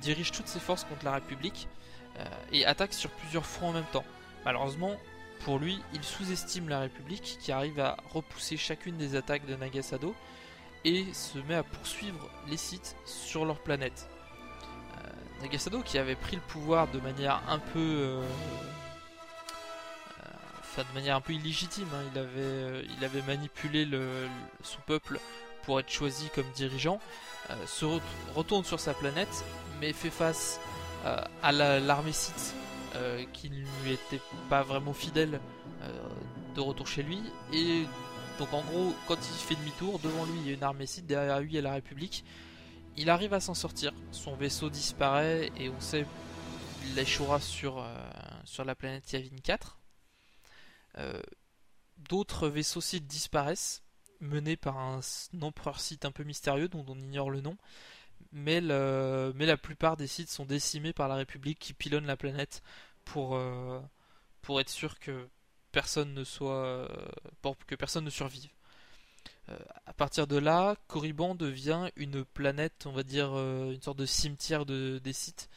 dirige 0.00 0.30
toutes 0.30 0.46
ses 0.46 0.60
forces 0.60 0.84
contre 0.84 1.04
la 1.04 1.14
République 1.14 1.66
et 2.52 2.64
attaque 2.64 2.92
sur 2.92 3.10
plusieurs 3.10 3.44
fronts 3.44 3.70
en 3.70 3.72
même 3.72 3.84
temps. 3.92 4.04
Malheureusement, 4.44 4.96
pour 5.44 5.58
lui, 5.58 5.80
il 5.92 6.04
sous-estime 6.04 6.68
la 6.68 6.80
République 6.80 7.38
qui 7.40 7.50
arrive 7.50 7.80
à 7.80 7.96
repousser 8.12 8.56
chacune 8.56 8.96
des 8.96 9.16
attaques 9.16 9.46
de 9.46 9.56
Nagasado 9.56 10.14
et 10.84 11.06
se 11.12 11.38
met 11.38 11.54
à 11.54 11.62
poursuivre 11.62 12.28
les 12.48 12.56
sites 12.56 12.96
sur 13.04 13.44
leur 13.44 13.58
planète. 13.58 14.08
Euh, 14.98 15.42
Nagasado 15.42 15.80
qui 15.80 15.98
avait 15.98 16.14
pris 16.14 16.36
le 16.36 16.42
pouvoir 16.42 16.88
de 16.88 17.00
manière 17.00 17.42
un 17.48 17.58
peu 17.58 17.78
euh, 17.78 18.20
euh, 20.20 20.28
enfin 20.60 20.82
de 20.88 20.94
manière 20.94 21.16
un 21.16 21.20
peu 21.20 21.32
illégitime. 21.32 21.88
hein, 21.94 22.10
il, 22.14 23.04
avait, 23.04 23.22
manipulé 23.26 23.84
le, 23.84 24.28
son 24.62 24.80
peuple 24.86 25.18
pour 25.64 25.80
être 25.80 25.90
choisi 25.90 26.28
comme 26.34 26.50
dirigeant, 26.54 27.00
se 27.66 27.86
retourne 28.34 28.64
sur 28.64 28.78
sa 28.78 28.92
planète, 28.92 29.44
mais 29.80 29.94
fait 29.94 30.10
face 30.10 30.60
à 31.42 31.52
l'armée 31.52 32.12
Sith 32.12 32.54
qui 33.32 33.48
ne 33.48 33.64
lui 33.82 33.92
était 33.92 34.20
pas 34.50 34.62
vraiment 34.62 34.92
fidèle 34.92 35.40
de 36.54 36.60
retour 36.60 36.86
chez 36.86 37.02
lui. 37.02 37.22
Et 37.50 37.84
donc 38.38 38.52
en 38.52 38.62
gros, 38.62 38.94
quand 39.06 39.16
il 39.16 39.34
fait 39.34 39.54
demi-tour, 39.54 39.98
devant 40.00 40.24
lui 40.24 40.40
il 40.40 40.46
y 40.46 40.50
a 40.50 40.54
une 40.54 40.62
armée 40.62 40.86
Sith, 40.86 41.06
derrière 41.06 41.40
lui 41.40 41.50
il 41.50 41.54
y 41.54 41.58
a 41.58 41.62
la 41.62 41.74
République. 41.74 42.24
Il 42.96 43.10
arrive 43.10 43.34
à 43.34 43.40
s'en 43.40 43.54
sortir, 43.54 43.92
son 44.12 44.36
vaisseau 44.36 44.70
disparaît 44.70 45.50
et 45.56 45.68
on 45.68 45.80
sait 45.80 46.06
qu'il 46.80 46.98
échouera 46.98 47.40
sur, 47.40 47.84
sur 48.44 48.64
la 48.64 48.74
planète 48.74 49.12
Yavin 49.12 49.36
4. 49.42 49.78
Euh, 50.98 51.20
d'autres 51.96 52.48
vaisseaux 52.48 52.80
sites 52.80 53.06
disparaissent, 53.06 53.82
menés 54.20 54.56
par 54.56 54.78
un 54.78 55.00
empereur 55.42 55.80
site 55.80 56.04
un 56.04 56.12
peu 56.12 56.24
mystérieux 56.24 56.68
dont 56.68 56.84
on 56.88 56.98
ignore 56.98 57.30
le 57.30 57.40
nom. 57.40 57.56
Mais, 58.32 58.60
la 58.60 59.56
plupart 59.56 59.96
des 59.96 60.06
sites 60.06 60.30
sont 60.30 60.44
décimés 60.44 60.92
par 60.92 61.08
la 61.08 61.16
République 61.16 61.58
qui 61.58 61.72
pilonne 61.72 62.06
la 62.06 62.16
planète 62.16 62.62
euh, 63.16 63.80
pour 64.42 64.60
être 64.60 64.70
sûr 64.70 64.98
que 64.98 65.28
personne 65.74 66.14
ne 66.14 66.24
soit 66.24 66.88
pour 67.42 67.58
que 67.58 67.74
personne 67.74 68.04
ne 68.04 68.10
survive. 68.10 68.48
Euh, 69.50 69.58
à 69.84 69.92
partir 69.92 70.26
de 70.26 70.36
là, 70.36 70.76
Corriban 70.88 71.34
devient 71.34 71.90
une 71.96 72.24
planète, 72.24 72.86
on 72.86 72.92
va 72.92 73.02
dire 73.02 73.28
une 73.34 73.82
sorte 73.82 73.98
de 73.98 74.06
cimetière 74.06 74.64
de, 74.64 74.98
des 75.02 75.12
sites 75.12 75.50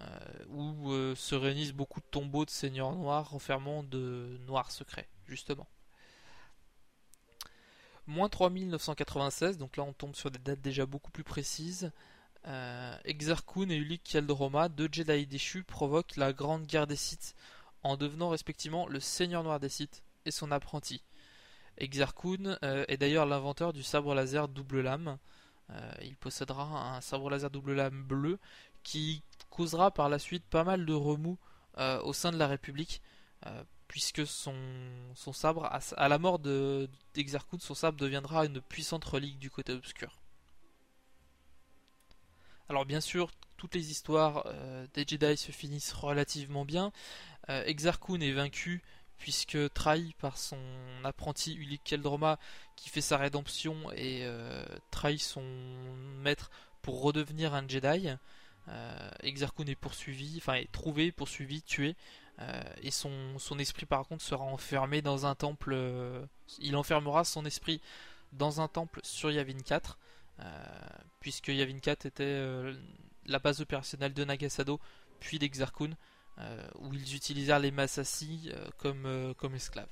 euh, 0.00 0.06
où 0.48 0.90
euh, 0.90 1.14
se 1.14 1.34
réunissent 1.34 1.74
beaucoup 1.74 2.00
de 2.00 2.06
tombeaux 2.10 2.44
de 2.44 2.50
seigneurs 2.50 2.92
noirs 2.92 3.30
renfermant 3.30 3.82
de 3.82 4.38
noirs 4.46 4.70
secrets, 4.70 5.08
justement. 5.26 5.68
Moins 8.06 8.28
3996, 8.28 9.58
donc 9.58 9.76
là 9.76 9.84
on 9.84 9.92
tombe 9.92 10.16
sur 10.16 10.30
des 10.30 10.38
dates 10.38 10.60
déjà 10.60 10.86
beaucoup 10.86 11.12
plus 11.12 11.24
précises. 11.24 11.92
Euh, 12.46 12.96
Exarchun 13.04 13.68
et 13.68 13.76
Ulik 13.76 14.02
Kjeldroma, 14.04 14.68
deux 14.68 14.88
Jedi 14.90 15.26
déchus, 15.26 15.62
provoquent 15.62 16.16
la 16.16 16.32
grande 16.32 16.66
guerre 16.66 16.88
des 16.88 16.96
Sith 16.96 17.36
en 17.82 17.96
devenant 17.96 18.28
respectivement 18.28 18.86
le 18.86 19.00
seigneur 19.00 19.42
noir 19.42 19.60
des 19.60 19.68
Sith 19.68 20.02
et 20.24 20.30
son 20.30 20.50
apprenti. 20.50 21.02
Exarchun 21.78 22.58
est 22.62 22.96
d'ailleurs 22.98 23.26
l'inventeur 23.26 23.72
du 23.72 23.82
sabre 23.82 24.14
laser 24.14 24.46
double 24.46 24.82
lame. 24.82 25.18
il 26.02 26.16
possédera 26.16 26.96
un 26.96 27.00
sabre 27.00 27.30
laser 27.30 27.50
double 27.50 27.72
lame 27.72 28.04
bleu 28.04 28.38
qui 28.82 29.22
causera 29.50 29.90
par 29.90 30.08
la 30.08 30.18
suite 30.18 30.44
pas 30.44 30.64
mal 30.64 30.86
de 30.86 30.92
remous 30.92 31.38
euh, 31.78 32.00
au 32.02 32.12
sein 32.12 32.32
de 32.32 32.36
la 32.36 32.46
République, 32.46 33.00
euh, 33.46 33.64
puisque 33.88 34.26
son, 34.26 34.54
sabre, 35.32 35.70
à, 35.96 36.08
la 36.08 36.18
mort 36.18 36.38
d'Exarchun, 36.38 37.58
son 37.58 37.74
sabre 37.74 37.98
deviendra 37.98 38.44
une 38.46 38.60
puissante 38.60 39.04
relique 39.04 39.38
du 39.38 39.50
côté 39.50 39.72
obscur. 39.72 40.20
Alors 42.68 42.86
bien 42.86 43.00
sûr, 43.00 43.30
toutes 43.56 43.74
les 43.74 43.90
histoires 43.90 44.44
euh, 44.46 44.86
des 44.94 45.04
Jedi 45.06 45.36
se 45.36 45.52
finissent 45.52 45.92
relativement 45.92 46.64
bien. 46.64 46.92
Exarchun 47.48 48.20
est 48.20 48.32
vaincu 48.32 48.82
puisque 49.18 49.58
trahi 49.74 50.14
par 50.18 50.36
son 50.36 50.58
apprenti 51.04 51.54
Ulik 51.54 51.82
Keldroma 51.84 52.38
qui 52.76 52.88
fait 52.88 53.00
sa 53.00 53.16
rédemption 53.16 53.92
et 53.92 54.26
trahit 54.90 55.20
son 55.20 55.44
maître 56.18 56.50
pour 56.82 57.02
redevenir 57.02 57.54
un 57.54 57.66
Jedi. 57.66 58.10
Euh, 58.68 59.10
est 59.22 59.74
poursuivi, 59.74 60.34
enfin 60.38 60.54
est 60.54 60.70
trouvé, 60.70 61.10
poursuivi, 61.10 61.62
tué, 61.62 61.96
euh, 62.40 62.62
et 62.82 62.90
son, 62.90 63.36
esprit 63.58 63.86
par 63.86 64.06
contre 64.06 64.22
sera 64.22 64.44
enfermé 64.44 65.02
dans 65.02 65.26
un 65.26 65.34
temple. 65.34 65.72
Euh, 65.74 66.24
il 66.60 66.76
enfermera 66.76 67.24
son 67.24 67.44
esprit 67.44 67.80
dans 68.32 68.60
un 68.60 68.68
temple 68.68 69.00
sur 69.02 69.30
Yavin 69.30 69.60
4, 69.64 69.98
puisque 71.20 71.48
Yavin 71.48 71.78
4 71.78 72.06
était 72.06 72.42
la 73.26 73.38
base 73.38 73.60
opérationnelle 73.60 74.14
de 74.14 74.24
Nagasado, 74.24 74.80
puis 75.20 75.38
d'Exarchun, 75.38 75.90
où 76.80 76.92
ils 76.94 77.14
utilisèrent 77.14 77.58
les 77.58 77.70
Massassi 77.70 78.50
comme, 78.78 79.34
comme 79.38 79.54
esclaves. 79.54 79.86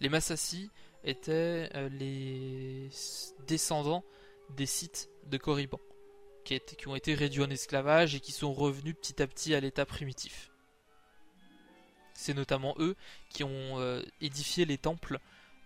Les 0.00 0.08
Massassi 0.08 0.70
étaient 1.04 1.70
les 1.90 2.88
descendants 3.46 4.04
des 4.56 4.66
sites 4.66 5.08
de 5.26 5.36
Corriban 5.36 5.80
qui, 6.44 6.88
ont 6.88 6.96
été 6.96 7.14
réduits 7.14 7.42
en 7.42 7.50
esclavage 7.50 8.14
et 8.14 8.20
qui 8.20 8.32
sont 8.32 8.52
revenus 8.52 8.94
petit 8.96 9.22
à 9.22 9.26
petit 9.26 9.54
à 9.54 9.60
l'état 9.60 9.86
primitif. 9.86 10.50
C'est 12.14 12.34
notamment 12.34 12.74
eux 12.78 12.96
qui 13.30 13.44
ont 13.44 13.78
euh, 13.78 14.02
édifié 14.20 14.64
les 14.64 14.78
temples 14.78 15.20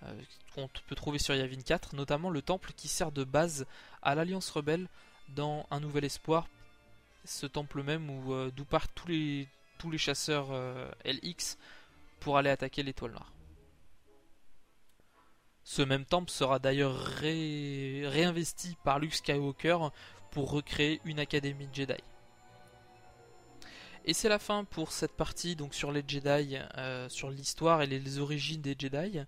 euh, 0.05 0.23
qu'on 0.55 0.69
peut 0.87 0.95
trouver 0.95 1.19
sur 1.19 1.35
Yavin 1.35 1.61
4, 1.61 1.97
notamment 1.97 2.31
le 2.31 2.43
temple 2.43 2.73
qui 2.77 2.89
sert 2.89 3.13
de 3.13 3.25
base 3.25 3.67
à 4.03 4.15
l'Alliance 4.15 4.51
rebelle 4.51 4.89
dans 5.31 5.67
Un 5.71 5.81
Nouvel 5.81 6.05
Espoir, 6.05 6.49
ce 7.25 7.47
temple 7.47 7.83
même 7.83 8.11
où 8.11 8.35
euh, 8.35 8.53
d'où 8.55 8.65
partent 8.65 8.93
tous 8.95 9.09
les, 9.09 9.49
tous 9.85 9.91
les 9.91 9.99
chasseurs 9.99 10.47
LX 11.05 11.59
pour 12.21 12.39
aller 12.39 12.49
attaquer 12.49 12.83
l'étoile 12.83 13.11
noire. 13.11 13.35
Ce 15.63 15.83
même 15.83 16.07
temple 16.07 16.31
sera 16.31 16.59
d'ailleurs 16.59 16.97
réinvesti 16.97 18.79
par 18.83 18.99
Luke 18.99 19.15
Skywalker 19.15 19.79
pour 20.31 20.51
recréer 20.51 21.03
une 21.05 21.19
académie 21.19 21.69
Jedi. 21.71 21.95
Et 24.07 24.15
c'est 24.15 24.29
la 24.29 24.39
fin 24.39 24.65
pour 24.65 24.91
cette 24.91 25.13
partie 25.13 25.55
donc 25.55 25.75
sur 25.75 25.93
les 25.93 26.03
Jedi, 26.07 26.59
euh, 26.79 27.09
sur 27.11 27.31
l'histoire 27.31 27.83
et 27.83 27.87
les, 27.87 28.19
origines 28.19 28.63
des 28.63 28.77
Jedi. 28.79 29.21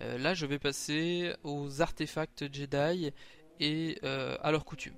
Euh, 0.00 0.18
là, 0.18 0.34
je 0.34 0.46
vais 0.46 0.58
passer 0.58 1.32
aux 1.44 1.82
artefacts 1.82 2.52
Jedi 2.52 3.12
et 3.60 3.98
euh, 4.02 4.36
à 4.42 4.50
leur 4.50 4.64
coutume. 4.64 4.94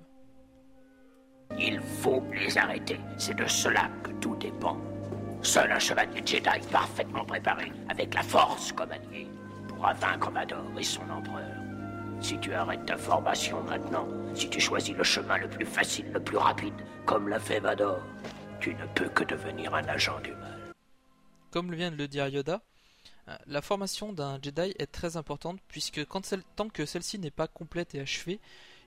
Il 1.59 1.79
faut 1.81 2.23
les 2.31 2.57
arrêter. 2.57 2.99
C'est 3.17 3.35
de 3.35 3.47
cela 3.47 3.89
que 4.03 4.11
tout 4.13 4.35
dépend. 4.35 4.77
Seul 5.43 5.69
un 5.73 5.79
chevalier 5.79 6.25
Jedi 6.25 6.67
parfaitement 6.71 7.25
préparé, 7.25 7.69
avec 7.89 8.13
la 8.13 8.23
Force 8.23 8.71
comme 8.71 8.91
allié, 8.91 9.27
pourra 9.67 9.91
vaincre 9.93 10.31
Vador 10.31 10.79
et 10.79 10.83
son 10.83 11.07
empereur. 11.09 11.51
Si 12.21 12.39
tu 12.39 12.53
arrêtes 12.53 12.85
ta 12.85 12.95
formation 12.95 13.61
maintenant, 13.63 14.07
si 14.33 14.49
tu 14.49 14.61
choisis 14.61 14.95
le 14.95 15.03
chemin 15.03 15.37
le 15.37 15.49
plus 15.49 15.65
facile, 15.65 16.09
le 16.13 16.23
plus 16.23 16.37
rapide, 16.37 16.73
comme 17.05 17.27
l'a 17.27 17.41
fait 17.41 17.59
Vador, 17.59 17.99
tu 18.61 18.73
ne 18.73 18.85
peux 18.95 19.09
que 19.09 19.25
devenir 19.25 19.75
un 19.75 19.83
agent 19.83 20.17
du 20.21 20.31
mal. 20.31 20.73
Comme 21.51 21.75
vient 21.75 21.91
de 21.91 21.97
le 21.97 22.07
dire 22.07 22.29
Yoda, 22.29 22.61
euh, 23.27 23.35
la 23.45 23.61
formation 23.61 24.13
d'un 24.13 24.39
Jedi 24.41 24.73
est 24.79 24.91
très 24.93 25.17
importante 25.17 25.59
puisque 25.67 26.07
tant 26.55 26.69
que 26.69 26.85
celle-ci 26.85 27.19
n'est 27.19 27.31
pas 27.31 27.49
complète 27.49 27.95
et 27.95 27.99
achevée, 27.99 28.39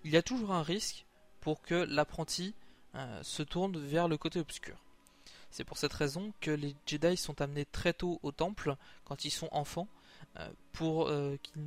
il 0.04 0.10
y 0.10 0.16
a 0.16 0.22
toujours 0.22 0.52
un 0.52 0.62
risque 0.62 1.04
pour 1.42 1.60
que 1.60 1.74
l'apprenti 1.74 2.54
euh, 2.94 3.22
se 3.22 3.42
tourne 3.42 3.78
vers 3.78 4.08
le 4.08 4.16
côté 4.16 4.40
obscur. 4.40 4.85
C'est 5.50 5.64
pour 5.64 5.78
cette 5.78 5.92
raison 5.92 6.32
que 6.40 6.50
les 6.50 6.74
Jedi 6.86 7.16
sont 7.16 7.40
amenés 7.40 7.64
très 7.64 7.92
tôt 7.92 8.18
au 8.22 8.32
temple 8.32 8.76
quand 9.04 9.24
ils 9.24 9.30
sont 9.30 9.48
enfants 9.52 9.88
euh, 10.38 10.48
pour 10.72 11.10
qu'ils 11.42 11.62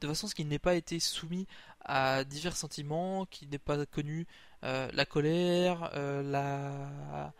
de 0.00 0.08
façon 0.08 0.26
à 0.26 0.30
ce 0.30 0.34
qu'il 0.34 0.48
n'ait 0.48 0.58
pas 0.58 0.74
été 0.74 0.98
soumis 0.98 1.46
à 1.84 2.24
divers 2.24 2.56
sentiments, 2.56 3.26
qu'il 3.26 3.48
n'ait 3.50 3.58
pas 3.58 3.84
connu 3.86 4.26
euh, 4.64 4.88
la 4.92 5.04
colère, 5.04 5.90
euh, 5.94 6.22
la 6.22 7.32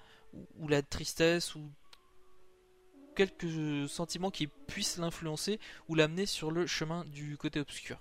ou, 0.61 0.69
la 0.69 0.83
tristesse 0.83 1.55
ou 1.55 1.63
quelques 3.17 3.89
sentiments 3.89 4.31
qui 4.31 4.47
puissent 4.47 4.99
l'influencer 4.99 5.59
ou 5.89 5.95
l'amener 5.95 6.27
sur 6.27 6.51
le 6.51 6.67
chemin 6.67 7.05
du 7.07 7.37
côté 7.37 7.61
obscur. 7.61 7.99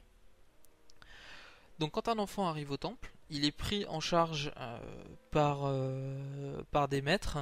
Donc 1.80 1.92
quand 1.92 2.08
un 2.08 2.20
enfant 2.20 2.48
arrive 2.48 2.72
au 2.72 2.78
temple, 2.78 3.12
il 3.30 3.46
est 3.46 3.52
pris 3.52 3.86
en 3.88 4.00
charge 4.00 4.52
euh, 4.58 6.62
par 6.72 6.88
des 6.88 7.02
maîtres 7.02 7.40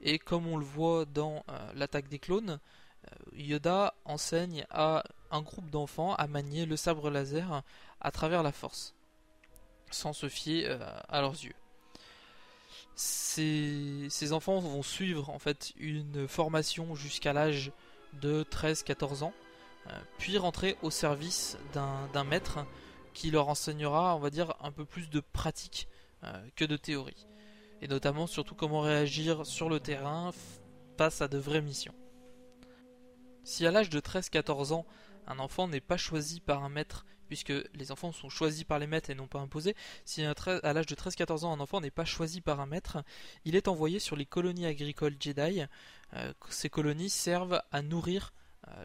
et 0.00 0.18
comme 0.18 0.46
on 0.46 0.56
le 0.56 0.64
voit 0.64 1.04
dans 1.04 1.44
l'attaque 1.74 2.08
des 2.08 2.18
clones, 2.18 2.58
Yoda 3.32 3.94
enseigne 4.04 4.66
à 4.70 5.02
un 5.30 5.42
groupe 5.42 5.70
d'enfants 5.70 6.14
à 6.14 6.26
manier 6.26 6.66
le 6.66 6.76
sabre 6.76 7.10
laser 7.10 7.62
à 8.00 8.10
travers 8.10 8.42
la 8.42 8.52
force, 8.52 8.94
sans 9.90 10.12
se 10.12 10.28
fier 10.28 10.66
euh, 10.66 10.78
à 11.08 11.20
leurs 11.20 11.44
yeux. 11.44 11.54
Ces, 12.94 14.32
enfants 14.32 14.58
vont 14.58 14.82
suivre 14.82 15.30
en 15.30 15.38
fait 15.38 15.72
une 15.78 16.26
formation 16.26 16.96
jusqu'à 16.96 17.32
l'âge 17.32 17.70
de 18.14 18.44
13-14 18.50 19.22
ans, 19.22 19.32
euh, 19.86 20.00
puis 20.18 20.36
rentrer 20.36 20.76
au 20.82 20.90
service 20.90 21.56
d'un 21.72 22.24
maître 22.24 22.66
qui 23.14 23.30
leur 23.30 23.48
enseignera, 23.48 24.16
on 24.16 24.18
va 24.18 24.30
dire, 24.30 24.54
un 24.60 24.72
peu 24.72 24.84
plus 24.84 25.08
de 25.10 25.20
pratique 25.20 25.88
euh, 26.24 26.32
que 26.56 26.64
de 26.64 26.76
théorie. 26.76 27.26
Et 27.80 27.88
notamment 27.88 28.26
surtout 28.26 28.54
comment 28.54 28.80
réagir 28.80 29.46
sur 29.46 29.68
le 29.68 29.80
terrain 29.80 30.32
face 30.96 31.22
à 31.22 31.28
de 31.28 31.38
vraies 31.38 31.62
missions. 31.62 31.94
Si 33.44 33.66
à 33.66 33.70
l'âge 33.70 33.88
de 33.88 34.00
13-14 34.00 34.72
ans, 34.72 34.84
un 35.26 35.38
enfant 35.38 35.68
n'est 35.68 35.80
pas 35.80 35.96
choisi 35.96 36.40
par 36.40 36.64
un 36.64 36.68
maître, 36.68 37.06
puisque 37.28 37.52
les 37.74 37.92
enfants 37.92 38.12
sont 38.12 38.28
choisis 38.28 38.64
par 38.64 38.78
les 38.78 38.86
maîtres 38.86 39.10
et 39.10 39.14
non 39.14 39.26
pas 39.26 39.38
imposés, 39.38 39.76
si 40.04 40.22
à 40.22 40.72
l'âge 40.72 40.86
de 40.86 40.94
13-14 40.94 41.44
ans 41.44 41.52
un 41.52 41.60
enfant 41.60 41.80
n'est 41.80 41.90
pas 41.90 42.04
choisi 42.04 42.40
par 42.40 42.60
un 42.60 42.66
maître, 42.66 42.98
il 43.44 43.54
est 43.54 43.68
envoyé 43.68 44.00
sur 44.00 44.16
les 44.16 44.26
colonies 44.26 44.66
agricoles 44.66 45.16
Jedi. 45.20 45.62
Euh, 46.14 46.32
ces 46.50 46.70
colonies 46.70 47.10
servent 47.10 47.62
à 47.70 47.82
nourrir 47.82 48.32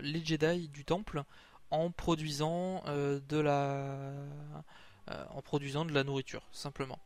les 0.01 0.23
Jedi 0.23 0.69
du 0.69 0.85
Temple 0.85 1.23
en 1.71 1.91
produisant 1.91 2.83
produisant 5.43 5.85
de 5.85 5.93
la 5.93 6.03
nourriture 6.03 6.47
simplement. 6.51 6.99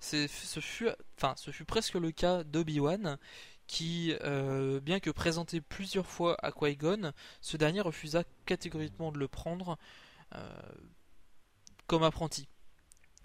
Ce 0.00 0.26
fut, 0.60 0.88
enfin, 1.16 1.34
ce 1.36 1.50
fut 1.50 1.64
presque 1.64 1.94
le 1.94 2.12
cas 2.12 2.44
d'Obi-Wan 2.44 3.18
qui, 3.66 4.14
bien 4.82 5.00
que 5.00 5.10
présenté 5.10 5.60
plusieurs 5.60 6.06
fois 6.06 6.36
à 6.44 6.52
Qui-Gon, 6.52 7.12
ce 7.40 7.56
dernier 7.56 7.80
refusa 7.80 8.22
catégoriquement 8.44 9.10
de 9.10 9.18
le 9.18 9.26
prendre 9.26 9.76
comme 11.86 12.02
apprenti. 12.02 12.48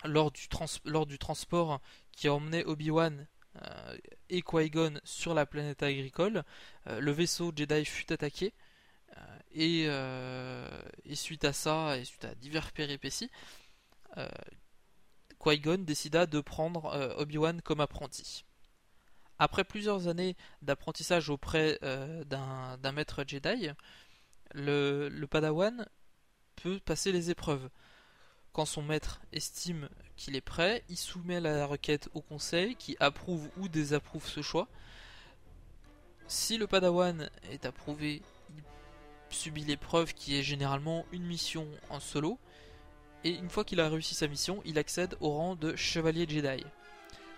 Lors 0.04 0.32
du, 0.32 0.48
lors 0.86 1.06
du 1.06 1.20
transport 1.20 1.80
qui 2.12 2.28
emmenait 2.28 2.66
Obi-Wan 2.66 3.28
euh, 3.62 3.98
et 4.30 4.42
Qui-Gon 4.42 5.00
sur 5.04 5.34
la 5.34 5.46
planète 5.46 5.84
agricole, 5.84 6.44
euh, 6.88 7.00
le 7.00 7.12
vaisseau 7.12 7.52
Jedi 7.56 7.86
fut 7.86 8.12
attaqué. 8.12 8.54
Euh, 9.58 10.82
et, 11.06 11.16
suite 11.16 11.44
à 11.44 11.54
ça, 11.54 11.98
et 11.98 12.06
suite 12.06 12.26
à 12.26 12.34
divers 12.36 12.72
péripéties, 12.72 13.30
Qui-Gon 15.42 15.80
décida 15.80 16.26
de 16.26 16.40
prendre 16.40 17.16
Obi-Wan 17.18 17.62
comme 17.62 17.82
apprenti. 17.82 18.46
Après 19.40 19.64
plusieurs 19.64 20.08
années 20.08 20.36
d'apprentissage 20.62 21.30
auprès 21.30 21.80
d'un 21.82 22.92
maître 22.92 23.24
Jedi, 23.26 23.70
le, 24.54 25.26
Padawan 25.26 25.88
peut 26.56 26.80
passer 26.86 27.12
les 27.12 27.32
épreuves. 27.32 27.70
Quand 28.54 28.66
son 28.66 28.82
maître 28.82 29.22
estime 29.32 29.90
qu'il 30.18 30.36
est 30.36 30.42
prêt, 30.42 30.84
il 30.90 30.98
soumet 30.98 31.40
la 31.40 31.66
requête 31.66 32.10
au 32.14 32.22
conseil 32.22 32.76
qui 32.76 32.98
approuve 33.00 33.50
ou 33.58 33.70
désapprouve 33.70 34.28
ce 34.28 34.42
choix. 34.42 34.68
Si 36.28 36.58
le 36.58 36.68
padawan 36.68 37.30
est 37.50 37.66
approuvé, 37.66 38.22
il 39.30 39.36
subit 39.36 39.64
l'épreuve 39.64 40.14
qui 40.14 40.38
est 40.38 40.44
généralement 40.44 41.06
une 41.12 41.26
mission 41.26 41.68
en 41.90 42.00
solo. 42.00 42.38
Et 43.24 43.32
une 43.32 43.50
fois 43.50 43.64
qu'il 43.64 43.80
a 43.80 43.90
réussi 43.90 44.16
sa 44.16 44.28
mission, 44.28 44.62
il 44.66 44.80
accède 44.80 45.16
au 45.20 45.30
rang 45.30 45.56
de 45.56 45.76
chevalier 45.76 46.28
Jedi. 46.28 46.64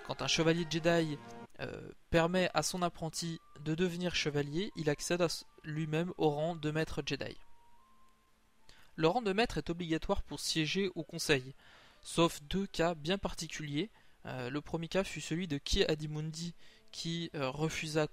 Quand 0.08 0.22
un 0.22 0.28
chevalier 0.28 0.66
Jedi 0.70 1.18
euh, 1.60 1.90
permet 2.10 2.50
à 2.54 2.63
son 2.63 2.82
apprenti 2.82 3.42
de 3.66 3.75
devenir 3.75 4.16
chevalier, 4.16 4.72
il 4.78 4.90
accède 4.90 5.25
lui-même 5.63 6.13
au 6.18 6.30
rang 6.30 6.56
de 6.56 6.72
maître 6.72 7.04
Jedi. 7.06 7.36
Le 8.96 9.08
rang 9.08 9.22
de 9.22 9.34
maître 9.34 9.58
est 9.58 9.70
obligatoire 9.70 10.24
pour 10.24 10.40
siéger 10.40 10.89
au 10.96 11.04
conseil, 11.04 11.54
sauf 12.02 12.41
deux 12.43 12.67
cas 12.67 12.96
bien 12.96 13.17
particuliers. 13.17 13.89
Euh, 14.26 14.50
le 14.50 14.62
premier 14.62 14.88
cas 14.88 15.04
fut 15.04 15.19
celui 15.19 15.50
de 15.50 15.58
Ki 15.58 15.84
Adimundi 15.84 16.54
qui 16.91 17.30
euh, 17.36 17.50
refusa 17.50 18.08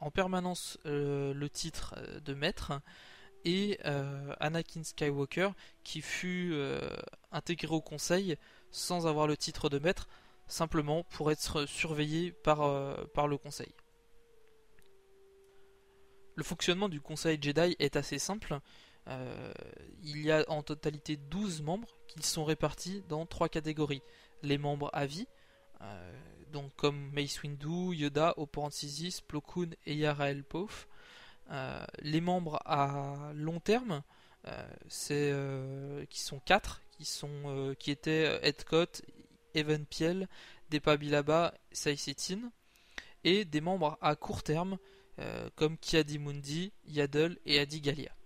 en 0.00 0.10
permanence 0.10 0.78
le 0.84 1.48
titre 1.48 1.94
de 2.22 2.34
maître 2.34 2.82
et 3.46 3.78
Anakin 4.40 4.82
Skywalker 4.82 5.50
qui 5.84 6.02
fut 6.02 6.54
intégré 7.32 7.72
au 7.72 7.80
conseil 7.80 8.36
sans 8.70 9.06
avoir 9.06 9.26
le 9.26 9.36
titre 9.36 9.68
de 9.68 9.78
maître 9.78 10.08
simplement 10.46 11.04
pour 11.04 11.30
être 11.30 11.64
surveillé 11.64 12.32
par, 12.32 12.58
par 13.14 13.28
le 13.28 13.38
conseil. 13.38 13.72
Le 16.36 16.44
fonctionnement 16.44 16.90
du 16.90 17.00
conseil 17.00 17.38
Jedi 17.40 17.76
est 17.78 17.96
assez 17.96 18.18
simple. 18.18 18.60
Euh, 19.08 19.52
il 20.02 20.20
y 20.20 20.30
a 20.30 20.44
en 20.48 20.62
totalité 20.62 21.16
12 21.16 21.62
membres 21.62 21.96
qui 22.08 22.22
sont 22.22 22.44
répartis 22.44 23.02
dans 23.08 23.24
trois 23.24 23.48
catégories. 23.48 24.02
Les 24.42 24.58
membres 24.58 24.90
à 24.92 25.06
vie, 25.06 25.26
euh, 25.80 26.12
donc 26.52 26.76
comme 26.76 27.10
Mace 27.12 27.42
Windu, 27.42 27.94
Yoda, 27.94 28.34
Oporant 28.36 28.68
Sisis, 28.68 29.22
Plo 29.22 29.40
Koon 29.40 29.70
et 29.86 29.94
Yarael 29.94 30.44
Pof. 30.44 30.88
Euh, 31.50 31.84
les 32.00 32.20
membres 32.20 32.60
à 32.64 33.32
long 33.34 33.60
terme, 33.60 34.02
c'est 34.86 35.34
qui 36.08 36.20
sont 36.20 36.38
4, 36.38 36.80
qui, 36.92 37.04
sont, 37.04 37.74
qui 37.80 37.90
étaient 37.90 38.38
Edcott, 38.46 39.02
Evan 39.54 39.84
Piel, 39.84 40.28
Depa 40.70 40.96
Bilaba, 40.96 41.52
et 43.24 43.44
des 43.44 43.60
membres 43.60 43.98
à 44.00 44.14
court 44.14 44.44
terme, 44.44 44.78
comme 45.56 45.76
Kiadi 45.78 46.20
Mundi, 46.20 46.72
Yaddle 46.84 47.40
et 47.44 47.58
Adi 47.58 47.80
Galia. 47.80 48.16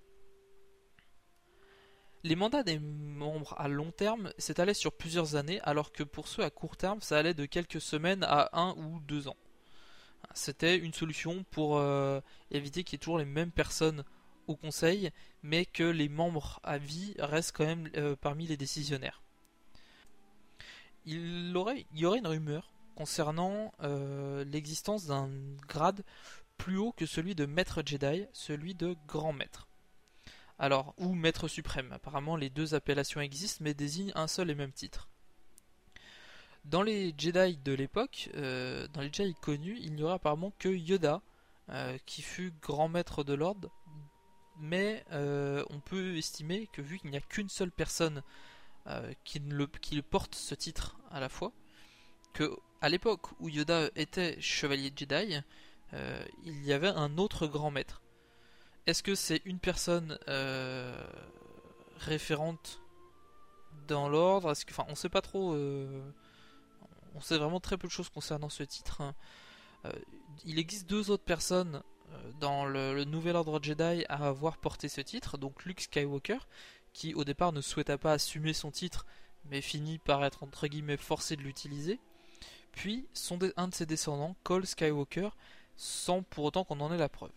Les 2.22 2.37
mandats 2.37 2.62
des 2.62 2.78
membres 2.78 3.54
à 3.56 3.66
long 3.66 3.92
terme 3.92 4.30
s'étalaient 4.37 4.74
sur 4.74 4.92
plusieurs 4.92 5.37
années, 5.37 5.61
alors 5.62 5.90
que 5.90 6.02
pour 6.02 6.28
ceux 6.28 6.42
à 6.42 6.50
court 6.50 6.76
terme, 6.76 7.00
ça 7.00 7.16
allait 7.16 7.33
de 7.33 7.46
quelques 7.46 7.80
semaines 7.80 8.24
à 8.24 8.50
un 8.61 8.74
ou 8.76 9.00
deux 9.00 9.26
ans. 9.26 9.37
C'était 10.34 10.76
une 10.76 10.94
solution 10.94 11.44
pour 11.50 11.78
euh, 11.78 12.20
éviter 12.50 12.84
qu'il 12.84 12.94
y 12.94 12.96
ait 12.96 12.98
toujours 12.98 13.18
les 13.18 13.24
mêmes 13.24 13.50
personnes 13.50 14.04
au 14.46 14.56
conseil, 14.56 15.10
mais 15.42 15.64
que 15.64 15.84
les 15.84 16.08
membres 16.08 16.60
à 16.62 16.78
vie 16.78 17.14
restent 17.18 17.56
quand 17.56 17.66
même 17.66 17.88
euh, 17.96 18.16
parmi 18.20 18.46
les 18.46 18.56
décisionnaires. 18.56 19.22
Il, 21.06 21.50
y 21.94 22.04
aurait 22.04 22.18
une 22.18 22.26
rumeur 22.26 22.72
concernant 22.94 23.72
euh, 23.82 24.44
l'existence 24.44 25.06
d'un 25.06 25.30
grade 25.66 26.04
plus 26.58 26.76
haut 26.76 26.92
que 26.92 27.06
celui 27.06 27.34
de 27.34 27.46
maître 27.46 27.82
Jedi, 27.84 28.26
celui 28.32 28.74
de 28.74 28.96
grand 29.06 29.32
maître. 29.32 29.66
Alors, 30.58 30.94
ou 30.98 31.14
maître 31.14 31.48
suprême. 31.48 31.90
Apparemment, 31.90 32.36
les 32.36 32.50
deux 32.50 32.74
appellations 32.74 33.22
existent, 33.22 33.64
mais 33.64 33.72
désignent 33.72 34.12
un 34.14 34.26
seul 34.26 34.50
et 34.50 34.54
même 34.54 34.72
titre. 34.72 35.08
Dans 36.64 36.83
les 36.83 37.14
Jedi 37.16 37.57
de 37.57 37.73
l'époque, 37.73 38.31
euh, 38.35 38.87
dans 38.88 39.01
les 39.01 39.12
Jedi 39.12 39.35
connus, 39.35 39.79
il 39.81 39.94
n'y 39.94 40.03
aurait 40.03 40.14
apparemment 40.14 40.53
que 40.59 40.68
Yoda, 40.68 41.23
euh, 41.70 41.96
qui 42.07 42.23
fut 42.23 42.53
grand 42.62 42.88
maître 42.88 43.25
de 43.25 43.33
l'ordre, 43.33 43.70
mais 44.59 45.05
euh, 45.12 45.64
on 45.70 45.81
peut 45.81 46.16
estimer 46.16 46.68
que 46.73 46.83
vu 46.83 46.99
qu'il 46.99 47.11
n'y 47.11 47.16
a 47.16 47.20
qu'une 47.20 47.49
seule 47.49 47.73
personne 47.73 48.23
qui, 49.25 49.38
le, 49.38 49.68
porte 50.03 50.35
ce 50.35 50.55
titre 50.55 50.99
à 51.12 51.20
la 51.20 51.29
fois, 51.29 51.53
que 52.33 52.57
à 52.81 52.88
l'époque 52.88 53.29
où 53.38 53.49
Yoda 53.49 53.88
était 53.94 54.40
chevalier 54.40 54.92
Jedi, 54.94 55.40
il 56.44 56.64
y 56.64 56.73
avait 56.73 56.88
un 56.88 57.16
autre 57.16 57.46
grand 57.46 57.70
maître. 57.70 58.03
Est-ce 58.87 59.05
que 59.05 59.14
c'est 59.14 59.42
une 59.44 59.61
personne 59.61 60.18
référente 61.99 62.81
dans 63.87 64.09
l'ordre? 64.09 64.51
Est-ce 64.51 64.66
que, 64.66 64.73
enfin, 64.73 64.87
on 64.88 64.96
sait 64.96 65.09
pas 65.09 65.23
trop. 65.23 65.55
On 67.14 67.20
sait 67.20 67.38
vraiment 67.38 67.61
très 67.61 67.77
peu 67.77 67.88
de 67.88 67.92
choses 67.92 68.09
concernant 68.09 68.49
ce 68.49 68.62
titre. 68.62 69.01
Hein. 69.01 69.14
Euh, 69.85 69.92
il 70.44 70.59
existe 70.59 70.88
deux 70.88 71.11
autres 71.11 71.25
personnes 71.25 71.83
dans 72.40 72.64
le, 72.64 73.05
nouvel 73.05 73.37
ordre 73.37 73.61
Jedi 73.62 74.05
à 74.09 74.27
avoir 74.27 74.59
porté 74.59 74.88
ce 74.88 75.01
titre. 75.01 75.38
Donc 75.38 75.64
Luke 75.64 75.81
Skywalker, 75.81 76.38
qui 76.92 77.14
au 77.14 77.25
départ 77.25 77.53
ne 77.53 77.61
souhaita 77.61 77.99
pas 77.99 78.12
assumer 78.12 78.53
son 78.53 78.70
titre, 78.70 79.07
mais 79.44 79.61
finit 79.61 79.99
par 79.99 80.25
être 80.25 80.42
entre 80.42 80.66
guillemets 80.66 80.96
forcé 80.96 81.37
de 81.37 81.42
l'utiliser. 81.42 82.01
Puis 82.73 83.07
un 83.57 83.68
de 83.68 83.75
ses 83.75 83.87
descendants, 83.87 84.37
Cole 84.42 84.66
Skywalker, 84.66 85.31
sans 85.77 86.23
pour 86.23 86.44
autant 86.44 86.64
qu'on 86.64 86.81
en 86.81 86.92
ait 86.92 86.99
la 86.99 87.09
preuve. 87.09 87.33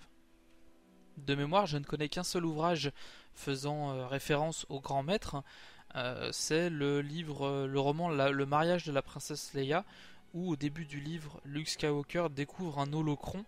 De 1.17 1.35
mémoire, 1.35 1.65
je 1.65 1.77
ne 1.77 1.83
connais 1.83 2.09
qu'un 2.09 2.23
seul 2.23 2.45
ouvrage 2.45 2.91
faisant 3.33 3.91
euh, 3.91 4.07
référence 4.07 4.65
au 4.69 4.79
grand 4.79 5.03
maître. 5.03 5.43
Euh, 5.95 6.29
c'est 6.31 6.69
le 6.69 7.01
livre, 7.01 7.45
euh, 7.45 7.67
le 7.67 7.79
roman 7.79 8.09
Le 8.09 8.45
mariage 8.45 8.85
de 8.85 8.91
la 8.91 9.01
princesse 9.01 9.53
Leia, 9.53 9.85
où 10.33 10.51
au 10.51 10.55
début 10.55 10.85
du 10.85 10.99
livre, 10.99 11.39
Luke 11.45 11.69
Skywalker 11.69 12.27
découvre 12.31 12.79
un 12.79 12.91
holocron 12.91 13.45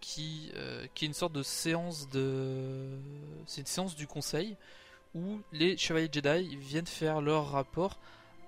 qui, 0.00 0.50
qui 0.94 1.04
est 1.04 1.06
une 1.06 1.14
sorte 1.14 1.32
de 1.32 1.44
séance 1.44 2.08
de, 2.08 2.88
c'est 3.46 3.60
une 3.60 3.68
séance 3.68 3.94
du 3.94 4.08
conseil 4.08 4.56
où 5.14 5.40
les 5.52 5.76
chevaliers 5.76 6.08
Jedi 6.10 6.56
viennent 6.56 6.88
faire 6.88 7.20
leur 7.20 7.50
rapport 7.50 7.98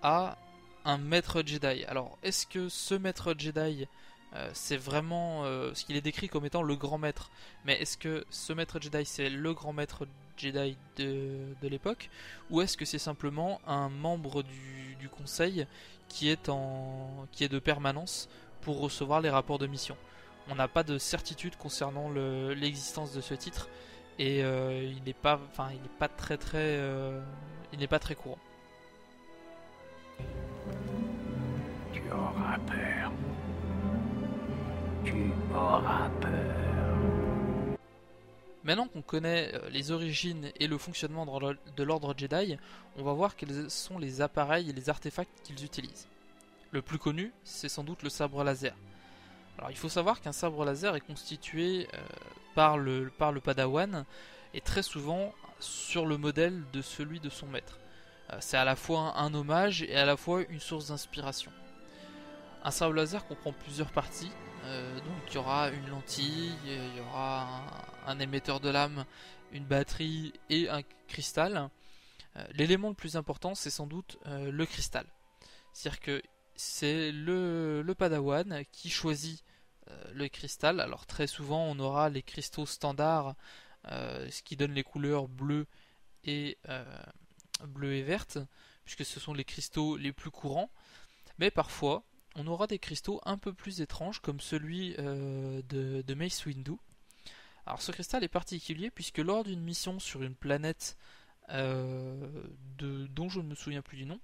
à 0.03 0.37
un 0.85 0.99
maître 0.99 1.43
Jedi. 1.45 1.85
Alors, 1.85 2.19
est-ce 2.23 2.47
que 2.47 2.69
ce 2.69 2.95
maître 2.95 3.35
Jedi 3.39 3.87
euh, 4.35 4.51
c'est 4.53 4.77
vraiment 4.77 5.45
euh, 5.45 5.75
ce 5.75 5.85
qu'il 5.85 5.97
est 5.97 6.01
décrit 6.01 6.29
comme 6.29 6.47
étant 6.47 6.63
le 6.63 6.77
grand 6.77 6.99
maître. 6.99 7.31
Mais 7.65 7.81
est-ce 7.81 7.99
que 7.99 8.25
ce 8.31 8.53
maître 8.53 8.81
Jedi 8.81 9.05
c'est 9.05 9.29
le 9.29 9.55
grand 9.55 9.73
maître 9.73 10.07
Jedi 10.37 10.77
de, 10.97 11.55
l'époque? 11.63 12.11
Ou 12.51 12.61
est-ce 12.61 12.77
que 12.77 12.85
c'est 12.85 12.99
simplement 12.99 13.61
un 13.67 13.89
membre 13.89 14.43
du, 14.43 15.09
conseil 15.09 15.67
qui 16.09 16.29
est, 16.29 16.49
en, 16.49 17.27
qui 17.33 17.45
est 17.45 17.49
de 17.49 17.59
permanence 17.59 18.29
pour 18.61 18.81
recevoir 18.81 19.21
les 19.21 19.31
rapports 19.31 19.59
de 19.59 19.67
mission? 19.67 19.97
On 20.49 20.55
n'a 20.55 20.69
pas 20.69 20.83
de 20.83 20.99
certitude 20.99 21.57
concernant 21.57 22.11
l'existence 22.11 23.13
de 23.13 23.21
ce 23.21 23.35
titre 23.35 23.69
et 24.19 24.43
euh, 24.43 24.83
il 24.83 25.03
n'est 25.05 25.13
pas, 25.13 25.41
pas 25.99 26.09
très 26.09 26.39
il 27.73 27.79
n'est 27.79 27.87
pas 27.87 27.99
très 27.99 28.15
courant. 28.15 28.39
Tu 35.05 35.33
auras 35.55 36.09
peur. 36.21 36.61
Maintenant 38.63 38.89
qu'on 38.89 39.03
connaît 39.03 39.51
euh, 39.55 39.71
les 39.71 39.91
origines 39.91 40.51
et 40.61 40.67
le 40.67 40.77
fonctionnement 40.77 41.25
de 41.25 41.83
l'ordre 41.83 42.15
Jedi, 42.17 42.59
on 42.97 43.03
va 43.03 43.13
voir 43.13 43.37
quels 43.37 43.71
sont 43.71 43.99
les 43.99 44.21
appareils 44.21 44.69
et 44.69 44.73
les 44.73 44.91
artefacts 44.91 45.43
qu'ils 45.43 45.65
utilisent. 45.65 46.09
Le 46.71 46.83
plus 46.83 46.99
connu, 46.99 47.33
c'est 47.43 47.69
sans 47.69 47.85
doute 47.85 48.03
le 48.03 48.11
sabre 48.11 48.45
laser. 48.45 48.75
Alors 49.59 49.71
il 49.71 49.77
faut 49.77 49.89
savoir 49.89 50.21
qu'un 50.21 50.33
sabre 50.33 50.65
laser 50.65 50.95
est 50.95 51.01
constitué 51.01 51.89
par, 52.55 52.79
le, 52.79 53.11
par 53.19 53.33
le 53.33 53.41
padawan 53.41 54.05
et 54.55 54.61
très 54.61 54.83
souvent 54.83 55.35
sur 55.59 56.07
le 56.07 56.17
modèle 56.17 56.63
de 56.73 56.81
celui 56.81 57.19
de 57.19 57.29
son 57.29 57.47
maître. 57.47 57.79
C'est 58.39 58.57
à 58.57 58.65
la 58.65 58.77
fois 58.77 59.19
un 59.19 59.35
hommage 59.35 59.83
et 59.83 59.97
à 59.97 60.05
la 60.05 60.17
fois 60.17 60.43
une 60.49 60.61
source 60.61 60.89
d'inspiration. 60.89 61.51
Un 62.63 62.71
sabre 62.71 62.95
laser 62.95 63.27
comprend 63.27 63.53
plusieurs 63.53 63.91
parties, 63.91 64.31
donc 64.63 65.23
il 65.29 65.35
y 65.35 65.39
aura 65.39 65.71
une 65.71 65.89
lentille, 65.89 66.53
il 66.65 66.97
y 66.97 67.01
aura 67.01 67.63
un 68.07 68.19
émetteur 68.19 68.61
de 68.61 68.69
lame, 68.69 69.05
une 69.53 69.65
batterie 69.65 70.33
et 70.49 70.69
un 70.69 70.83
cristal. 71.09 71.71
Euh, 72.37 72.47
l'élément 72.53 72.89
le 72.89 72.95
plus 72.95 73.17
important, 73.17 73.55
c'est 73.55 73.71
sans 73.71 73.87
doute 73.87 74.19
euh, 74.27 74.51
le 74.51 74.67
cristal. 74.67 75.07
C'est-à-dire 75.73 76.01
que 76.01 76.23
c'est 76.55 77.11
le, 77.13 77.95
padawan 77.97 78.65
qui 78.73 78.91
choisit 78.91 79.43
euh, 79.89 80.05
le 80.13 80.29
cristal. 80.29 80.81
Alors 80.81 81.07
très 81.07 81.27
souvent, 81.27 81.65
on 81.65 81.79
aura 81.79 82.09
les 82.11 82.23
cristaux 82.23 82.67
standards, 82.67 83.35
ce 83.87 84.43
qui 84.43 84.57
donne 84.57 84.73
les 84.73 84.83
couleurs 84.83 85.27
bleues 85.27 85.67
et 86.25 86.59
bleu 87.67 87.95
et 87.95 88.03
verte, 88.03 88.39
puisque 88.85 89.07
ce 89.07 89.19
sont 89.19 89.33
les 89.33 89.45
cristaux 89.45 89.97
les 89.97 90.13
plus 90.13 90.31
courants. 90.31 90.71
Mais 91.39 91.51
parfois, 91.51 92.05
on 92.37 92.47
aura 92.47 92.67
des 92.67 92.79
cristaux 92.79 93.21
un 93.25 93.39
peu 93.39 93.53
plus 93.53 93.81
étranges, 93.81 94.21
comme 94.21 94.41
celui 94.41 94.95
de, 94.97 95.63
de 96.03 96.15
Mace 96.15 96.47
Windu. 96.47 96.77
Alors 97.67 97.83
ce 97.83 97.93
cristal 97.93 98.25
est 98.25 98.29
particulier 98.29 98.91
puisque 98.91 99.19
lors 99.19 99.45
d'une 99.45 99.63
mission 99.63 99.99
sur 100.01 100.23
une 100.23 100.35
planète 100.35 100.97
euh, 101.51 102.29
de, 102.79 103.07
dont 103.09 103.29
je 103.29 103.41
ne 103.41 103.47
me 103.47 103.55
souviens 103.55 103.83
plus 103.83 103.97
du 103.97 104.07
nom, 104.07 104.21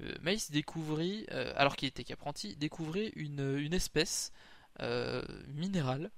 euh, 0.00 0.12
Mace 0.20 0.50
découvrit, 0.50 1.26
euh, 1.30 1.52
alors 1.56 1.76
qu'il 1.76 1.88
était 1.88 2.04
qu'apprenti, 2.04 2.56
découvrit 2.56 3.12
une, 3.14 3.72
espèce 3.72 4.32
minérale 5.48 6.10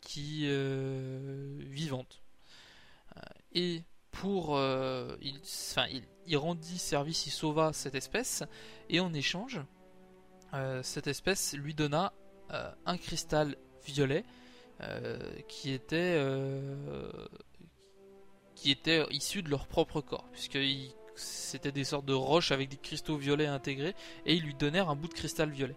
qui 0.00 0.48
vivante. 1.68 2.22
et 3.52 3.82
pour, 4.10 4.52
enfin, 4.52 5.86
il, 6.26 6.36
rendit 6.38 6.78
service, 6.78 7.26
il 7.26 7.30
sauva 7.30 7.74
cette 7.74 7.94
espèce, 7.94 8.42
et 8.88 9.00
en 9.00 9.12
échange, 9.12 9.60
cette 10.82 11.06
espèce 11.06 11.54
lui 11.54 11.74
donna 11.74 12.12
un 12.86 12.96
cristal 12.96 13.56
violet 13.84 14.24
qui 15.48 15.72
était 15.72 16.18
qui 18.54 18.70
étaient 18.70 19.04
issus 19.10 19.42
de 19.42 19.50
leur 19.50 19.66
propre 19.66 20.00
corps, 20.00 20.26
puisque 20.32 20.58
c'était 21.16 21.72
des 21.72 21.84
sortes 21.84 22.06
de 22.06 22.12
roches 22.12 22.52
avec 22.52 22.68
des 22.68 22.76
cristaux 22.76 23.16
violets 23.16 23.46
intégrés, 23.46 23.94
et 24.26 24.34
ils 24.34 24.42
lui 24.42 24.54
donnèrent 24.54 24.90
un 24.90 24.96
bout 24.96 25.08
de 25.08 25.14
cristal 25.14 25.50
violet. 25.50 25.76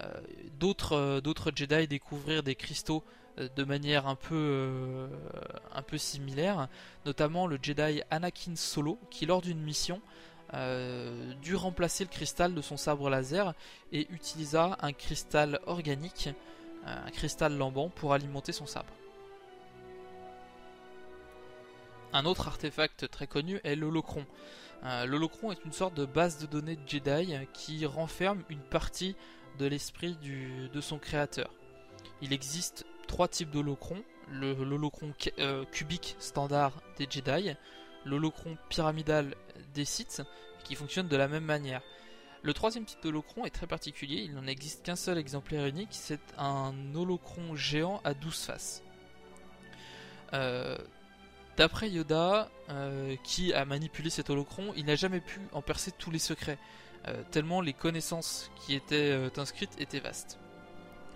Euh, 0.00 0.20
d'autres, 0.58 0.96
euh, 0.96 1.50
Jedi 1.54 1.86
découvrirent 1.86 2.42
des 2.42 2.54
cristaux 2.54 3.04
euh, 3.38 3.48
de 3.54 3.64
manière 3.64 4.06
un 4.06 4.16
peu 4.16 5.08
similaire, 5.96 6.68
notamment 7.06 7.46
le 7.46 7.58
Jedi 7.62 8.02
Anakin 8.10 8.56
Solo, 8.56 8.98
qui 9.10 9.26
lors 9.26 9.42
d'une 9.42 9.60
mission 9.60 10.00
dut 11.42 11.56
remplacer 11.56 12.04
le 12.04 12.10
cristal 12.10 12.54
de 12.54 12.60
son 12.60 12.76
sabre 12.76 13.10
laser 13.10 13.54
et 13.92 14.06
utilisa 14.10 14.76
un 14.80 14.92
cristal 14.92 15.60
organique, 15.66 16.28
un 16.86 17.10
cristal 17.10 17.56
lambant, 17.56 17.88
pour 17.88 18.12
alimenter 18.12 18.52
son 18.52 18.66
sabre. 18.66 18.92
Un 22.14 22.26
autre 22.26 22.46
artefact 22.46 23.10
très 23.10 23.26
connu 23.26 23.60
est 23.64 23.74
l'holocron. 23.74 24.24
Euh, 24.84 25.04
l'holocron 25.04 25.50
est 25.50 25.64
une 25.64 25.72
sorte 25.72 25.94
de 25.94 26.04
base 26.04 26.38
de 26.38 26.46
données 26.46 26.78
Jedi 26.86 27.34
qui 27.52 27.84
renferme 27.86 28.44
une 28.50 28.60
partie 28.60 29.16
de 29.58 29.66
l'esprit 29.66 30.16
de 30.22 30.80
son 30.80 30.98
créateur. 30.98 31.50
Il 32.22 32.32
existe 32.32 32.86
trois 33.08 33.26
types 33.26 33.50
d'holocrons. 33.50 34.02
L'holocron 34.30 35.12
euh, 35.40 35.64
cubique 35.72 36.14
standard 36.20 36.80
des 36.98 37.08
Jedi, 37.10 37.56
l'holocron 38.04 38.56
pyramidal 38.68 39.34
des 39.74 39.84
Sith, 39.84 40.22
qui 40.64 40.74
fonctionne 40.74 41.08
de 41.08 41.16
la 41.16 41.28
même 41.28 41.44
manière. 41.44 41.82
Le 42.42 42.52
troisième 42.52 42.84
type 42.84 43.02
d'holocron 43.02 43.46
est 43.46 43.50
très 43.50 43.66
particulier, 43.66 44.16
il 44.16 44.34
n'en 44.34 44.46
existe 44.46 44.84
qu'un 44.84 44.96
seul 44.96 45.16
exemplaire 45.16 45.64
unique, 45.66 45.88
c'est 45.92 46.20
un 46.36 46.74
holocron 46.94 47.54
géant 47.54 48.02
à 48.04 48.12
12 48.12 48.38
faces. 48.38 48.82
Euh, 50.34 50.76
D'après 51.56 51.88
Yoda, 51.88 52.50
euh, 52.68 53.14
qui 53.22 53.54
a 53.54 53.64
manipulé 53.64 54.10
cet 54.10 54.28
holocron, 54.28 54.72
il 54.76 54.86
n'a 54.86 54.96
jamais 54.96 55.20
pu 55.20 55.40
en 55.52 55.62
percer 55.62 55.92
tous 55.92 56.10
les 56.10 56.18
secrets, 56.18 56.58
euh, 57.06 57.22
tellement 57.30 57.60
les 57.60 57.72
connaissances 57.72 58.50
qui 58.56 58.74
étaient 58.74 59.16
inscrites 59.36 59.80
étaient 59.80 60.00
vastes. 60.00 60.38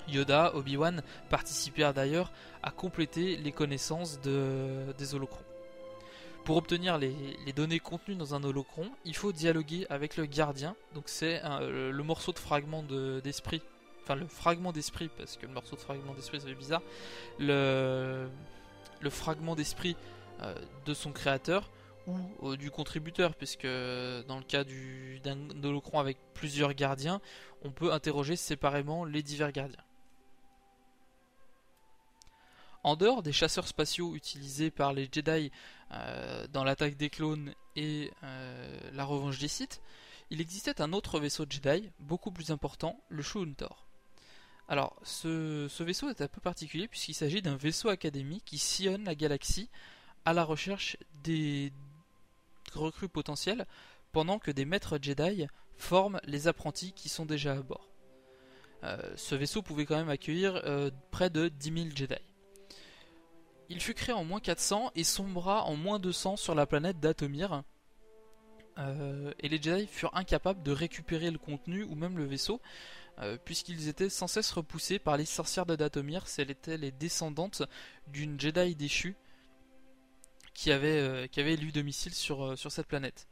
Yoda, 0.07 0.55
Obi-Wan 0.55 1.03
participèrent 1.29 1.92
d'ailleurs 1.92 2.33
à 2.62 2.70
compléter 2.70 3.37
les 3.37 3.53
connaissances 3.53 4.20
des 4.20 5.14
holocrons. 5.14 5.47
Pour 6.48 6.56
obtenir 6.56 6.96
les, 6.96 7.12
données 7.54 7.78
contenues 7.78 8.16
dans 8.16 8.34
un 8.34 8.42
holocron, 8.42 8.90
il 9.04 9.14
faut 9.14 9.32
dialoguer 9.32 9.87
avec 9.90 10.16
le 10.16 10.24
gardien, 10.24 10.74
donc 10.94 11.04
c'est 11.11 11.42
le, 11.44 12.02
morceau 12.02 12.32
de 12.32 12.38
fragment 12.38 12.82
d'esprit, 13.22 13.61
enfin 14.02 14.14
le 14.14 14.26
fragment 14.26 14.72
d'esprit, 14.72 15.11
parce 15.14 15.37
que 15.37 15.44
le 15.44 15.52
morceau 15.52 15.76
de 15.76 15.80
fragment 15.82 16.14
d'esprit 16.14 16.40
c'est 16.40 16.54
bizarre, 16.54 16.80
le, 17.38 18.30
fragment 19.11 19.56
d'esprit 19.56 19.94
euh, 20.40 20.54
de 20.87 20.94
son 20.94 21.12
créateur 21.12 21.70
ou 22.06 22.16
euh, 22.42 22.56
du 22.56 22.70
contributeur, 22.70 23.34
puisque 23.34 23.66
dans 23.66 24.38
le 24.38 24.44
cas 24.48 24.64
d'un 24.64 25.50
holocron 25.62 26.00
avec 26.00 26.16
plusieurs 26.32 26.72
gardiens, 26.72 27.20
on 27.62 27.72
peut 27.72 27.92
interroger 27.92 28.37
séparément 28.37 29.04
les 29.04 29.22
divers 29.22 29.52
gardiens. 29.52 29.84
En 32.84 32.96
dehors 32.96 33.22
des 33.22 33.32
chasseurs 33.32 33.66
spatiaux 33.66 34.14
utilisés 34.14 34.70
par 34.70 34.92
les 34.92 35.08
Jedi 35.10 35.50
euh, 35.90 36.46
dans 36.48 36.64
l'attaque 36.64 36.96
des 36.96 37.10
clones 37.10 37.52
et 37.76 38.10
la 38.92 39.04
revanche 39.04 39.38
des 39.38 39.48
Sith, 39.48 39.80
il 40.30 40.40
existait 40.40 40.80
un 40.80 40.92
autre 40.92 41.20
vaisseau 41.20 41.44
Jedi, 41.48 41.90
beaucoup 42.00 42.30
plus 42.30 42.50
important, 42.50 43.00
le 43.08 43.22
Shuntor. 43.22 43.86
Alors, 44.68 44.94
ce, 45.02 45.82
vaisseau 45.82 46.10
est 46.10 46.20
un 46.20 46.28
peu 46.28 46.42
particulier 46.42 46.88
puisqu'il 46.88 47.14
s'agit 47.14 47.40
d'un 47.40 47.56
vaisseau 47.56 47.88
académique 47.88 48.44
qui 48.44 48.58
sillonne 48.58 49.04
la 49.04 49.14
galaxie 49.14 49.70
à 50.26 50.34
la 50.34 50.44
recherche 50.44 50.98
des 51.24 51.72
recrues 52.74 53.08
potentielles 53.08 53.66
pendant 54.12 54.38
que 54.38 54.50
des 54.50 54.66
maîtres 54.66 54.98
Jedi 55.00 55.46
forment 55.78 56.20
les 56.24 56.48
apprentis 56.48 56.92
qui 56.92 57.08
sont 57.08 57.24
déjà 57.24 57.52
à 57.52 57.62
bord. 57.62 57.88
Euh, 58.84 58.98
ce 59.16 59.34
vaisseau 59.34 59.62
pouvait 59.62 59.86
quand 59.86 59.96
même 59.96 60.10
accueillir 60.10 60.60
euh, 60.64 60.90
près 61.10 61.30
de 61.30 61.48
10 61.48 61.72
000 61.72 61.96
Jedi. 61.96 62.14
Il 63.68 63.81
fut 63.81 63.94
créé 63.94 64.14
en 64.14 64.24
moins 64.24 64.40
400 64.40 64.92
et 64.94 65.04
sombra 65.04 65.64
en 65.64 65.76
moins 65.76 65.98
200 65.98 66.37
sur 66.37 66.54
la 66.54 66.66
planète 66.66 67.00
d'Atomir. 67.00 67.62
Euh, 68.78 69.33
et 69.40 69.48
les 69.48 69.61
Jedi 69.61 69.87
furent 69.87 70.16
incapables 70.16 70.62
de 70.62 70.72
récupérer 70.72 71.31
le 71.31 71.38
contenu 71.38 71.83
ou 71.85 71.94
même 71.94 72.16
le 72.16 72.24
vaisseau, 72.24 72.61
puisqu'ils 73.44 73.88
étaient 73.88 74.09
sans 74.09 74.28
cesse 74.28 74.52
repoussés 74.52 75.00
par 75.00 75.16
les 75.16 75.24
sorcières 75.24 75.66
de 75.66 75.74
Datomir, 75.74 76.28
celles 76.28 76.52
étaient 76.52 76.76
les 76.76 76.92
descendantes 76.92 77.64
d'une 78.07 78.38
Jedi 78.38 78.76
déchue 78.76 79.16
qui 80.59 80.72
avait, 80.72 80.98
euh, 80.98 81.28
qui 81.28 81.38
avait 81.38 81.54
élu 81.54 81.70
domicile 81.70 82.12
sur, 82.12 82.44
euh, 82.44 82.57
sur 82.57 82.72
cette 82.72 82.88
planète. 82.88 83.28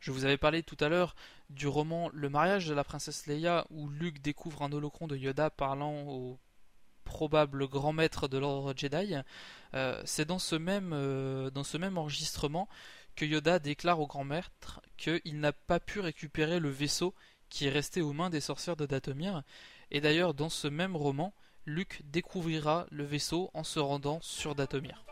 Je 0.00 0.10
vous 0.10 0.24
avais 0.24 0.38
parlé 0.38 0.62
tout 0.62 0.76
à 0.80 0.88
l'heure 0.88 1.14
du 1.50 1.68
roman 1.68 2.08
Le 2.14 2.30
mariage 2.30 2.66
de 2.66 2.72
la 2.72 2.82
princesse 2.82 3.26
Leia 3.26 3.66
où 3.68 3.90
Luke 3.90 4.22
découvre 4.22 4.62
un 4.62 4.72
holocron 4.72 5.06
de 5.06 5.18
Yoda 5.18 5.50
parlant 5.50 6.00
au 6.08 6.38
probable 7.04 7.68
grand 7.68 7.92
maître 7.92 8.28
de 8.28 8.38
l'ordre 8.38 8.74
Jedi. 8.76 9.14
Euh, 9.74 10.00
c'est 10.04 10.24
dans, 10.24 10.38
ce 10.38 10.56
même, 10.56 10.90
dans 11.50 11.64
ce 11.64 11.76
même 11.76 11.98
enregistrement 11.98 12.68
que 13.16 13.24
Yoda 13.24 13.58
déclare 13.58 14.00
au 14.00 14.06
grand 14.06 14.24
maître 14.24 14.80
qu'il 14.96 15.40
n'a 15.40 15.52
pas 15.52 15.80
pu 15.80 16.00
récupérer 16.00 16.60
le 16.60 16.70
vaisseau 16.70 17.14
qui 17.48 17.66
est 17.66 17.70
resté 17.70 18.00
aux 18.00 18.12
mains 18.12 18.30
des 18.30 18.40
sorcières 18.40 18.76
de 18.76 18.86
Datomir. 18.86 19.42
Et 19.90 20.00
d'ailleurs, 20.00 20.32
dans 20.32 20.48
ce 20.48 20.68
même 20.68 20.96
roman, 20.96 21.34
Luke 21.66 22.00
découvrira 22.04 22.86
le 22.90 23.04
vaisseau 23.04 23.50
en 23.52 23.62
se 23.62 23.78
rendant 23.78 24.20
sur 24.22 24.54
Datomir. 24.54 25.04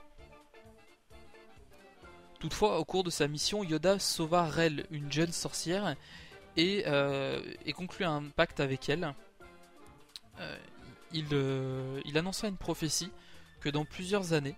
Toutefois, 2.39 2.79
au 2.79 2.85
cours 2.87 3.05
de 3.05 3.11
sa 3.11 3.29
mission, 3.29 3.63
Yoda 3.63 3.99
sauva 3.99 4.49
Rel, 4.49 4.87
une 4.91 5.13
jeune 5.13 5.33
sorcière, 5.33 5.95
et, 6.57 6.85
euh, 6.87 7.43
conclut 7.77 8.07
un 8.07 8.23
pacte 8.25 8.61
avec 8.61 8.89
elle. 8.89 9.15
Euh, 10.39 10.57
euh, 11.33 12.01
il, 12.05 12.19
annonça 12.19 12.49
une 12.49 12.57
prophétie 12.57 13.11
que 13.61 13.69
dans 13.69 13.85
plusieurs 13.85 14.33
années, 14.33 14.57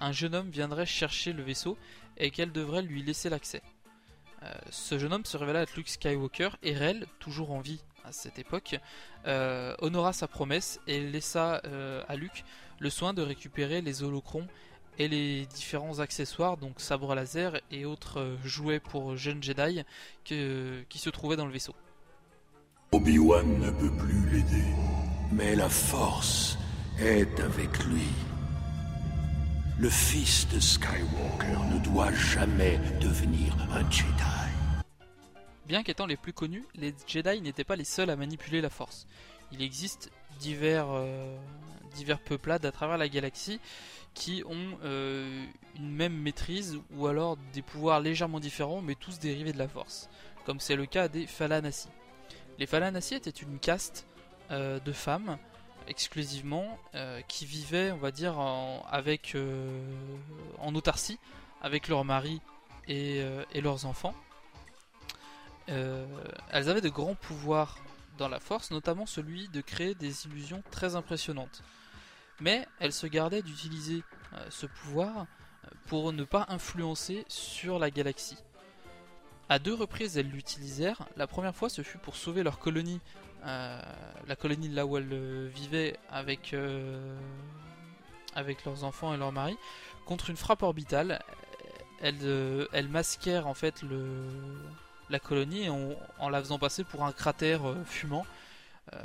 un 0.00 0.12
jeune 0.12 0.34
homme 0.34 0.50
viendrait 0.50 0.84
chercher 0.84 1.32
le 1.32 1.42
vaisseau 1.42 1.78
et 2.18 2.30
qu'elle 2.30 2.52
devrait 2.52 2.82
lui 2.82 3.02
laisser 3.02 3.30
l'accès. 3.30 3.62
ce 4.68 4.98
jeune 4.98 5.14
homme 5.14 5.24
se 5.24 5.38
révéla 5.38 5.62
être 5.62 5.76
Luke 5.76 5.88
Skywalker 5.88 6.50
et 6.62 6.76
Rel, 6.76 7.06
toujours 7.20 7.52
en 7.52 7.60
vie 7.60 7.80
à 8.04 8.12
cette 8.12 8.38
époque, 8.38 8.76
honora 9.24 10.12
sa 10.12 10.28
promesse 10.28 10.78
et 10.86 11.00
laissa 11.00 11.62
à 12.06 12.16
Luke 12.16 12.44
le 12.80 12.90
soin 12.90 13.14
de 13.14 13.22
récupérer 13.22 13.80
les 13.80 14.02
holocrons 14.02 14.46
et 14.98 15.08
les 15.08 15.46
différents 15.46 16.00
accessoires, 16.00 16.56
donc 16.56 16.80
sabre 16.80 17.14
laser 17.14 17.60
et 17.70 17.84
autres 17.84 18.20
euh, 18.20 18.36
jouets 18.44 18.80
pour 18.80 19.16
jeunes 19.16 19.42
Jedi 19.42 19.82
qui 20.24 20.98
se 20.98 21.10
trouvaient 21.10 21.36
dans 21.36 21.46
le 21.46 21.52
vaisseau. 21.52 21.74
Obi-Wan 22.92 23.58
ne 23.58 23.70
peut 23.70 23.90
plus 23.96 24.30
l'aider. 24.30 24.64
Mais 25.32 25.56
la 25.56 25.68
force 25.68 26.58
est 26.98 27.40
avec 27.40 27.84
lui. 27.84 28.06
Le 29.78 29.88
fils 29.88 30.46
de 30.48 30.60
Skywalker 30.60 31.74
ne 31.74 31.78
doit 31.78 32.12
jamais 32.12 32.78
devenir 33.00 33.56
un 33.72 33.90
Jedi. 33.90 34.12
Bien 35.66 35.82
qu'étant 35.82 36.04
les 36.04 36.18
plus 36.18 36.34
connus, 36.34 36.66
les 36.74 36.94
Jedi 37.06 37.40
n'étaient 37.40 37.64
pas 37.64 37.76
les 37.76 37.84
seuls 37.84 38.10
à 38.10 38.16
manipuler 38.16 38.60
la 38.60 38.68
force. 38.68 39.06
Il 39.52 39.62
existe 39.62 40.10
divers, 40.38 40.88
euh, 40.90 41.34
peuplades 42.26 42.66
à 42.66 42.72
travers 42.72 42.98
la 42.98 43.08
galaxie 43.08 43.58
qui 44.12 44.42
ont 44.46 44.78
euh, 44.84 45.46
une 45.76 45.92
même 45.92 46.14
maîtrise 46.14 46.78
ou 46.94 47.06
alors 47.06 47.38
des 47.54 47.62
pouvoirs 47.62 48.00
légèrement 48.00 48.38
différents 48.40 48.82
mais 48.82 48.94
tous 48.94 49.18
dérivés 49.18 49.54
de 49.54 49.58
la 49.58 49.68
force, 49.68 50.10
comme 50.44 50.60
c'est 50.60 50.76
le 50.76 50.84
cas 50.84 51.08
des 51.08 51.26
Falanassi. 51.26 51.88
Les 52.58 52.66
Falanassi 52.66 53.14
étaient 53.14 53.30
une 53.30 53.58
caste 53.58 54.06
euh, 54.50 54.80
de 54.80 54.92
femmes 54.92 55.38
exclusivement 55.88 56.78
qui 57.26 57.44
vivaient, 57.44 57.90
on 57.90 57.96
va 57.96 58.12
dire, 58.12 58.38
en, 58.38 58.86
avec, 58.88 59.36
en 60.58 60.74
autarcie 60.76 61.18
avec 61.60 61.88
leurs 61.88 62.04
maris 62.04 62.40
et, 62.86 63.20
leurs 63.60 63.84
enfants. 63.84 64.14
elles 65.66 66.68
avaient 66.68 66.80
de 66.80 66.88
grands 66.88 67.16
pouvoirs 67.16 67.78
dans 68.16 68.28
la 68.28 68.38
force, 68.38 68.70
notamment 68.70 69.06
celui 69.06 69.48
de 69.48 69.60
créer 69.60 69.96
des 69.96 70.26
illusions 70.26 70.62
très 70.70 70.94
impressionnantes. 70.94 71.64
Mais 72.40 72.66
elle 72.80 72.92
se 72.92 73.06
gardait 73.06 73.42
d'utiliser 73.42 74.02
euh, 74.34 74.46
ce 74.50 74.66
pouvoir 74.66 75.26
euh, 75.64 75.68
pour 75.86 76.12
ne 76.12 76.24
pas 76.24 76.46
influencer 76.48 77.24
sur 77.28 77.78
la 77.78 77.90
galaxie. 77.90 78.38
À 79.48 79.58
deux 79.58 79.74
reprises, 79.74 80.16
elles 80.16 80.30
l'utilisèrent. 80.30 81.06
La 81.16 81.26
première 81.26 81.54
fois, 81.54 81.68
ce 81.68 81.82
fut 81.82 81.98
pour 81.98 82.16
sauver 82.16 82.42
leur 82.42 82.58
colonie, 82.58 83.00
euh, 83.00 83.31
la 83.44 84.36
colonie 84.38 84.68
là 84.68 84.86
où 84.86 84.96
elles 84.96 85.48
vivaient 85.48 85.98
avec, 86.10 86.54
avec 88.34 88.64
leurs 88.64 88.84
enfants 88.84 89.12
et 89.12 89.16
leurs 89.16 89.32
maris, 89.32 89.58
contre 90.06 90.30
une 90.30 90.36
frappe 90.36 90.62
orbitale. 90.62 91.22
Elles, 92.00 92.68
elles 92.72 92.88
masquèrent 92.88 93.46
en 93.46 93.54
fait 93.54 93.82
le, 93.82 94.26
la 95.12 95.20
colonie 95.20 95.68
en, 95.68 96.28
la 96.30 96.40
faisant 96.40 96.58
passer 96.58 96.82
pour 96.82 97.04
un 97.04 97.12
cratère 97.12 97.68
euh, 97.68 97.84
fumant 97.84 98.26
euh, 98.94 98.98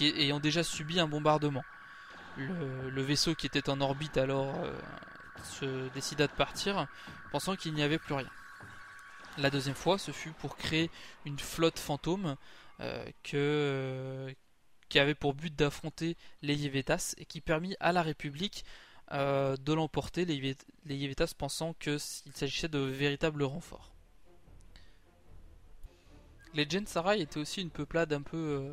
ayant 0.00 0.38
déjà 0.38 0.62
subi 0.62 1.00
un 1.00 1.08
bombardement. 1.08 1.64
Le, 2.36 3.00
vaisseau 3.02 3.34
qui 3.34 3.46
était 3.46 3.70
en 3.70 3.80
orbite 3.80 4.18
alors 4.18 4.52
euh, 4.56 4.72
se 5.44 5.88
décida 5.94 6.26
de 6.26 6.32
partir, 6.32 6.86
pensant 7.30 7.56
qu'il 7.56 7.74
n'y 7.74 7.82
avait 7.82 7.98
plus 7.98 8.14
rien. 8.14 8.28
La 9.38 9.50
deuxième 9.50 9.74
fois, 9.74 9.98
ce 9.98 10.10
fut 10.10 10.30
pour 10.30 10.56
créer 10.56 10.90
une 11.24 11.38
flotte 11.38 11.78
fantôme 11.78 12.36
que, 13.22 14.34
qui 14.88 14.98
avait 14.98 15.14
pour 15.14 15.34
but 15.34 15.54
d'affronter 15.54 16.16
les 16.42 16.56
Yévétas 16.56 17.14
et 17.18 17.24
qui 17.24 17.40
permit 17.40 17.76
à 17.80 17.92
la 17.92 18.02
République 18.02 18.64
de 19.10 19.72
l'emporter, 19.72 20.24
les, 20.24 20.56
les 20.86 21.14
pensant 21.38 21.74
qu'il 21.74 21.98
s'agissait 22.00 22.68
de 22.68 22.78
véritables 22.78 23.44
renforts. 23.44 23.94
Les 26.54 26.68
Sarai 26.86 27.20
étaient 27.20 27.40
aussi 27.40 27.62
une 27.62 27.70
peuplade 27.70 28.12
un 28.12 28.22
peu, 28.22 28.70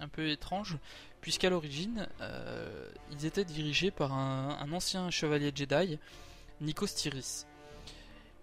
euh, 0.00 0.28
étrange, 0.28 0.76
puisqu'à 1.20 1.50
l'origine, 1.50 2.08
euh, 2.20 2.90
ils 3.12 3.26
étaient 3.26 3.44
dirigés 3.44 3.92
par 3.92 4.12
un, 4.12 4.72
ancien 4.72 5.08
chevalier 5.10 5.52
Jedi, 5.54 6.00
Nikos 6.60 6.88
Tiris. 6.88 7.46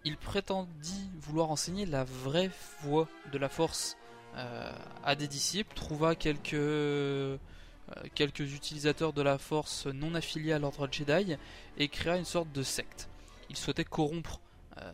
Il 0.06 0.16
prétendit 0.16 1.10
vouloir 1.20 1.52
enseigner 1.52 1.86
la 1.86 2.06
vraie 2.06 2.52
voie 2.84 3.10
de 3.34 3.38
la 3.38 3.50
force 3.50 3.98
euh, 3.98 4.03
à 4.36 5.16
des 5.16 5.28
disciples, 5.28 5.74
trouva 5.76 6.16
quelques, 6.16 7.40
quelques 8.16 8.54
utilisateurs 8.54 9.14
de 9.14 9.22
la 9.22 9.38
force 9.38 9.86
non 9.88 10.16
affiliés 10.16 10.54
à 10.54 10.60
l'ordre 10.60 10.88
Jedi 10.92 11.38
et 11.78 11.88
créa 11.88 12.18
une 12.18 12.26
sorte 12.26 12.52
de 12.52 12.64
secte. 12.64 13.10
Il 13.50 13.58
souhaitait 13.58 13.84
corrompre 13.84 14.40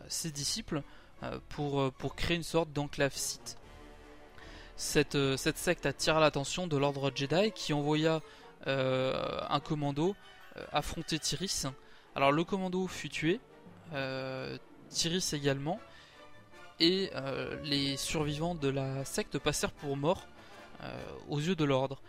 ses 0.08 0.30
disciples 0.30 0.82
pour, 1.48 1.90
pour 1.94 2.16
créer 2.16 2.36
une 2.36 2.42
sorte 2.42 2.72
d'enclave 2.72 3.14
site. 3.14 3.56
Euh, 5.14 5.36
cette, 5.36 5.58
secte 5.58 5.86
attira 5.86 6.20
l'attention 6.20 6.66
de 6.66 6.76
l'ordre 6.76 7.12
Jedi 7.14 7.52
qui 7.52 7.72
envoya 7.72 8.20
euh, 8.66 9.40
un 9.48 9.60
commando 9.60 10.16
euh, 10.56 10.64
affronter 10.72 11.18
Tyris. 11.18 11.66
Alors 12.14 12.32
le 12.32 12.44
commando 12.44 12.86
fut 12.86 13.08
tué, 13.08 13.40
Tyris 14.88 15.30
également, 15.32 15.80
et 16.80 17.10
les 17.64 17.96
survivants 17.96 18.54
de 18.54 18.68
la 18.68 19.04
secte 19.04 19.38
passèrent 19.38 19.72
pour 19.72 19.96
morts 19.96 20.26
aux 21.28 21.38
yeux 21.38 21.54
de 21.54 21.64
l'ordre. 21.64 22.00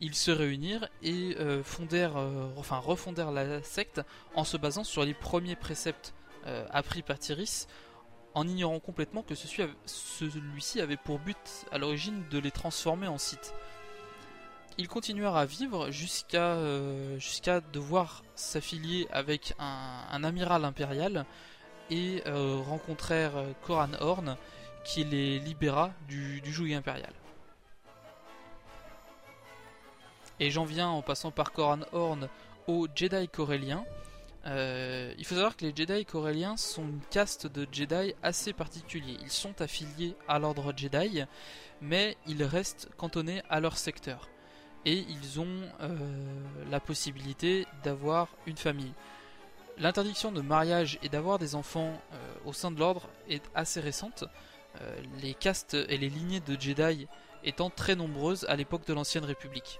Ils 0.00 0.14
se 0.14 0.30
réunirent 0.30 0.88
et 1.02 1.36
fondèrent, 1.62 2.16
enfin 2.56 2.78
refondèrent 2.78 3.32
la 3.32 3.62
secte 3.62 4.00
en 4.34 4.44
se 4.44 4.56
basant 4.56 4.84
sur 4.84 5.04
les 5.04 5.14
premiers 5.14 5.56
préceptes 5.56 6.14
appris 6.70 7.02
par 7.02 7.18
Tyris 7.18 7.66
en 8.34 8.46
ignorant 8.46 8.80
complètement 8.80 9.22
que 9.22 9.34
celui-ci 9.34 10.80
avait 10.80 10.96
pour 10.96 11.18
but 11.20 11.66
à 11.70 11.78
l'origine 11.78 12.24
de 12.30 12.38
les 12.38 12.50
transformer 12.50 13.06
en 13.06 13.18
sites. 13.18 13.54
Ils 14.76 14.88
continuèrent 14.88 15.36
à 15.36 15.46
vivre 15.46 15.92
jusqu'à 15.92 16.54
euh, 16.56 17.18
devoir 17.72 18.24
s'affilier 18.34 19.06
avec 19.12 19.54
un, 19.60 20.24
amiral 20.24 20.64
impérial 20.64 21.26
et 21.90 22.22
euh, 22.26 22.60
rencontrèrent 22.66 23.44
Koran 23.62 23.92
Horn 24.00 24.36
qui 24.84 25.04
les 25.04 25.38
libéra 25.38 25.92
du, 26.08 26.40
du 26.40 26.74
impérial. 26.74 27.12
Et 30.40 30.50
j'en 30.50 30.64
viens 30.64 30.88
en 30.88 31.02
passant 31.02 31.30
par 31.30 31.52
Koran 31.52 31.80
Horn 31.92 32.28
au 32.66 32.86
Jedi 32.94 33.28
corélien, 33.28 33.84
euh, 34.46 35.14
il 35.16 35.24
faut 35.24 35.34
savoir 35.34 35.56
que 35.56 35.64
les 35.64 35.74
Jedi 35.74 36.04
coréliens 36.04 36.56
sont 36.56 36.82
une 36.82 37.00
caste 37.10 37.46
de 37.46 37.66
Jedi 37.70 38.14
assez 38.22 38.52
particulier. 38.52 39.16
Ils 39.22 39.30
sont 39.30 39.60
affiliés 39.62 40.16
à 40.28 40.38
l'ordre 40.38 40.72
Jedi, 40.76 41.22
mais 41.80 42.16
ils 42.26 42.44
restent 42.44 42.88
cantonnés 42.96 43.42
à 43.48 43.60
leur 43.60 43.78
secteur. 43.78 44.28
Et 44.84 44.98
ils 45.08 45.40
ont 45.40 45.62
euh, 45.80 45.96
la 46.70 46.78
possibilité 46.78 47.66
d'avoir 47.84 48.28
une 48.46 48.58
famille. 48.58 48.92
L'interdiction 49.78 50.30
de 50.32 50.40
mariage 50.40 50.98
et 51.02 51.08
d'avoir 51.08 51.38
des 51.38 51.54
enfants 51.54 52.00
euh, 52.12 52.34
au 52.44 52.52
sein 52.52 52.70
de 52.70 52.78
l'ordre 52.78 53.08
est 53.28 53.42
assez 53.54 53.80
récente. 53.80 54.24
les 55.22 55.34
castes 55.34 55.74
et 55.74 55.96
les 55.96 56.08
lignées 56.08 56.40
de 56.40 56.60
Jedi 56.60 57.06
étant 57.44 57.70
très 57.70 57.94
nombreuses 57.94 58.44
à 58.48 58.56
l'époque 58.56 58.86
de 58.86 58.92
l'Ancienne 58.92 59.24
République. 59.24 59.78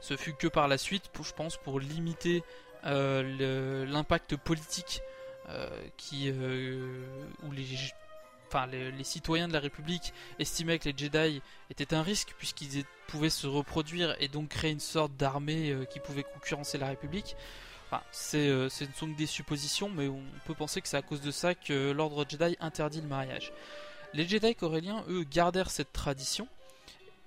Ce 0.00 0.16
fut 0.16 0.34
que 0.34 0.46
par 0.46 0.68
la 0.68 0.78
suite, 0.78 1.10
je 1.20 1.32
pense, 1.32 1.56
pour 1.56 1.80
limiter 1.80 2.44
euh, 2.84 3.86
l'impact 3.86 4.36
politique 4.36 5.00
euh, 5.48 5.66
qui, 5.96 6.30
euh, 6.30 7.06
où 7.42 7.52
les, 7.52 9.04
citoyens 9.04 9.48
de 9.48 9.54
la 9.54 9.60
République 9.60 10.12
estimaient 10.38 10.78
que 10.78 10.90
les 10.90 10.94
Jedi 10.96 11.40
étaient 11.70 11.94
un 11.94 12.02
risque 12.02 12.34
puisqu'ils 12.36 12.84
pouvaient 13.08 13.30
se 13.30 13.46
reproduire 13.46 14.14
et 14.20 14.28
donc 14.28 14.50
créer 14.50 14.72
une 14.72 14.80
sorte 14.80 15.16
d'armée 15.16 15.74
qui 15.90 16.00
pouvait 16.00 16.24
concurrencer 16.24 16.76
la 16.76 16.88
République. 16.88 17.36
Enfin, 17.94 18.02
c'est, 18.10 18.68
ce 18.70 18.84
sont 18.96 19.06
des 19.06 19.26
suppositions, 19.26 19.88
mais 19.88 20.08
on 20.08 20.22
peut 20.46 20.54
penser 20.54 20.80
que 20.80 20.88
c'est 20.88 20.96
à 20.96 21.02
cause 21.02 21.20
de 21.20 21.30
ça 21.30 21.54
que 21.54 21.92
l'ordre 21.92 22.24
Jedi 22.28 22.56
interdit 22.58 23.00
le 23.00 23.06
mariage. 23.06 23.52
Les 24.14 24.26
Jedi 24.26 24.56
coréliens, 24.56 25.04
eux, 25.08 25.22
gardèrent 25.22 25.70
cette 25.70 25.92
tradition, 25.92 26.48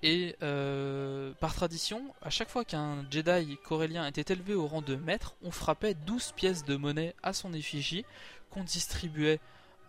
et 0.02 0.36
euh, 0.42 1.32
par 1.40 1.54
tradition, 1.54 2.14
à 2.22 2.30
chaque 2.30 2.50
fois 2.50 2.64
qu'un 2.64 3.04
Jedi 3.10 3.58
corélien 3.64 4.06
était 4.06 4.32
élevé 4.32 4.54
au 4.54 4.66
rang 4.66 4.82
de 4.82 4.94
maître, 4.94 5.34
on 5.42 5.50
frappait 5.50 5.94
12 5.94 6.32
pièces 6.32 6.64
de 6.64 6.76
monnaie 6.76 7.14
à 7.22 7.32
son 7.32 7.52
effigie 7.52 8.04
qu'on 8.50 8.62
distribuait 8.62 9.40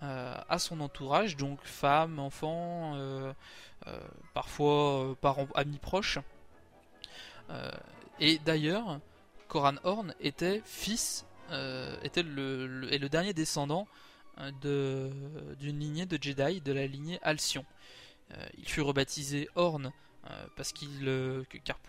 euh, 0.02 0.36
à 0.48 0.60
son 0.60 0.80
entourage, 0.80 1.36
donc 1.36 1.60
femmes, 1.64 2.20
enfants, 2.20 2.94
euh, 2.96 3.34
parfois 4.34 5.16
parents, 5.20 5.48
amis 5.56 5.80
proches. 5.80 6.20
et 8.20 8.40
d'ailleurs, 8.40 9.00
Koran 9.50 9.76
Horn 9.84 10.16
était 10.22 10.62
fils, 10.64 11.26
était 12.04 12.24
le, 12.24 13.08
dernier 13.10 13.34
descendant 13.34 13.88
d'une 14.62 15.80
lignée 15.80 16.06
de 16.06 16.18
Jedi, 16.22 16.62
de 16.62 16.72
la 16.72 16.88
lignée 16.88 17.20
Alcyon. 17.22 17.66
Euh, 18.36 18.48
il 18.58 18.68
fut 18.68 18.82
rebaptisé 18.82 19.50
Horn 19.56 19.92
euh, 20.30 20.46
parce 20.56 20.72
qu'il, 20.72 21.08
euh, 21.08 21.44
car 21.64 21.80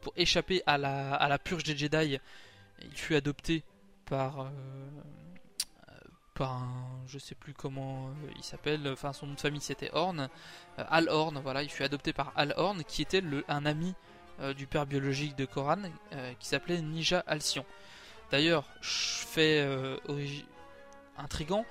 pour, 0.00 0.12
échapper 0.16 0.62
à 0.66 0.78
la, 0.78 1.14
à 1.14 1.28
la 1.28 1.38
purge 1.38 1.64
des 1.64 1.76
Jedi, 1.76 2.18
il 2.82 2.96
fut 2.96 3.14
adopté 3.14 3.64
par 4.04 4.52
par 6.34 6.52
un, 6.52 7.02
je 7.06 7.18
sais 7.18 7.34
plus 7.34 7.54
comment 7.54 8.10
il 8.36 8.44
s'appelle, 8.44 8.86
enfin 8.92 9.14
son 9.14 9.26
nom 9.26 9.34
de 9.34 9.40
famille 9.40 9.62
c'était 9.62 9.90
Horn, 9.94 10.28
Al 10.76 11.08
Horn, 11.08 11.40
voilà, 11.42 11.62
il 11.62 11.70
fut 11.70 11.82
adopté 11.82 12.12
par 12.12 12.32
Al 12.36 12.52
Horn, 12.56 12.84
qui 12.84 13.02
était 13.02 13.22
un 13.48 13.64
ami 13.64 13.94
du 14.56 14.66
père 14.66 14.86
biologique 14.86 15.36
de 15.36 15.44
Koran, 15.44 15.82
qui 16.38 16.46
s'appelait 16.46 16.80
Nija 16.80 17.24
Alcyon. 17.26 17.64
D'ailleurs, 18.30 18.64
fait 18.82 19.66
intrigant, 21.16 21.64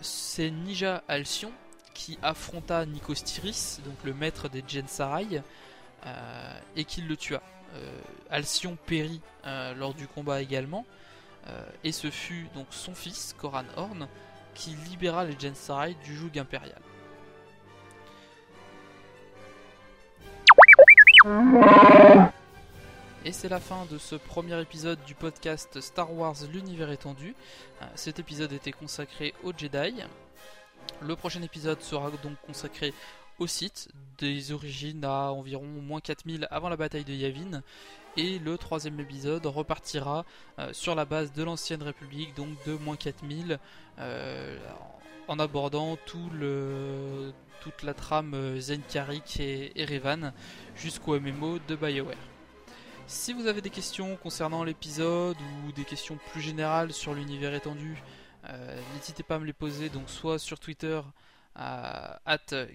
c'est 0.00 0.50
Nija 0.50 1.02
Alcyon 1.08 1.52
qui 1.94 2.18
affronta 2.22 2.86
Nicostyris, 2.86 3.80
donc 3.84 3.96
le 4.04 4.14
maître 4.14 4.48
des 4.48 4.64
Gensarai, 4.66 5.42
et 6.76 6.84
qui 6.84 7.02
le 7.02 7.16
tua. 7.16 7.42
Alcyon 8.30 8.76
périt 8.86 9.20
lors 9.76 9.94
du 9.94 10.06
combat 10.06 10.42
également, 10.42 10.84
et 11.84 11.92
ce 11.92 12.10
fut 12.10 12.48
donc 12.54 12.66
son 12.70 12.94
fils, 12.94 13.34
Koran 13.38 13.64
Horn, 13.76 14.08
qui 14.54 14.70
libéra 14.88 15.24
les 15.24 15.38
Gensarai 15.38 15.94
du 16.04 16.16
joug 16.16 16.38
impérial. 16.38 16.80
Et 23.24 23.32
c'est 23.32 23.50
la 23.50 23.60
fin 23.60 23.84
de 23.90 23.98
ce 23.98 24.14
premier 24.14 24.58
épisode 24.58 24.98
du 25.06 25.14
podcast 25.14 25.78
Star 25.82 26.14
Wars 26.14 26.36
l'univers 26.50 26.90
étendu. 26.90 27.34
Euh, 27.82 27.84
cet 27.94 28.18
épisode 28.18 28.52
était 28.54 28.72
consacré 28.72 29.34
aux 29.42 29.52
Jedi. 29.54 30.02
Le 31.02 31.16
prochain 31.16 31.42
épisode 31.42 31.82
sera 31.82 32.10
donc 32.22 32.40
consacré 32.46 32.94
au 33.38 33.46
site, 33.46 33.88
des 34.16 34.52
origines 34.52 35.04
à 35.04 35.32
environ 35.32 35.64
moins 35.64 36.00
4000 36.00 36.48
avant 36.50 36.70
la 36.70 36.76
bataille 36.76 37.04
de 37.04 37.12
Yavin. 37.12 37.62
Et 38.16 38.38
le 38.38 38.56
troisième 38.56 38.98
épisode 38.98 39.44
repartira 39.44 40.24
euh, 40.58 40.72
sur 40.72 40.94
la 40.94 41.04
base 41.04 41.34
de 41.34 41.42
l'ancienne 41.42 41.82
République, 41.82 42.34
donc 42.34 42.48
de 42.64 42.72
moins 42.78 42.96
4000, 42.96 43.58
euh, 43.98 44.58
en 45.30 45.38
abordant 45.38 45.96
tout 46.06 46.28
le, 46.30 47.32
toute 47.60 47.84
la 47.84 47.94
trame 47.94 48.58
Zenkarik 48.58 49.38
et 49.38 49.70
Erevan 49.80 50.32
jusqu'au 50.74 51.20
MMO 51.20 51.60
de 51.68 51.76
BioWare. 51.76 52.16
Si 53.06 53.32
vous 53.32 53.46
avez 53.46 53.60
des 53.60 53.70
questions 53.70 54.16
concernant 54.16 54.64
l'épisode 54.64 55.36
ou 55.64 55.70
des 55.70 55.84
questions 55.84 56.18
plus 56.32 56.40
générales 56.40 56.92
sur 56.92 57.14
l'univers 57.14 57.54
étendu, 57.54 58.02
euh, 58.48 58.80
n'hésitez 58.96 59.22
pas 59.22 59.36
à 59.36 59.38
me 59.38 59.44
les 59.44 59.52
poser 59.52 59.88
donc 59.88 60.10
soit 60.10 60.40
sur 60.40 60.58
Twitter 60.58 61.00
à 61.54 62.18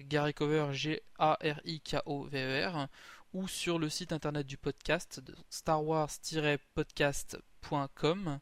GaryCover 0.08 0.68
G 0.72 1.02
A 1.18 1.36
R 1.44 1.60
I 1.66 1.80
K 1.80 1.96
O 2.06 2.24
V 2.24 2.38
E 2.38 2.66
R 2.66 2.88
ou 3.34 3.48
sur 3.48 3.78
le 3.78 3.90
site 3.90 4.12
internet 4.12 4.46
du 4.46 4.56
podcast 4.56 5.20
Star 5.50 5.84
Wars-podcast.com 5.84 8.28
euh, 8.28 8.38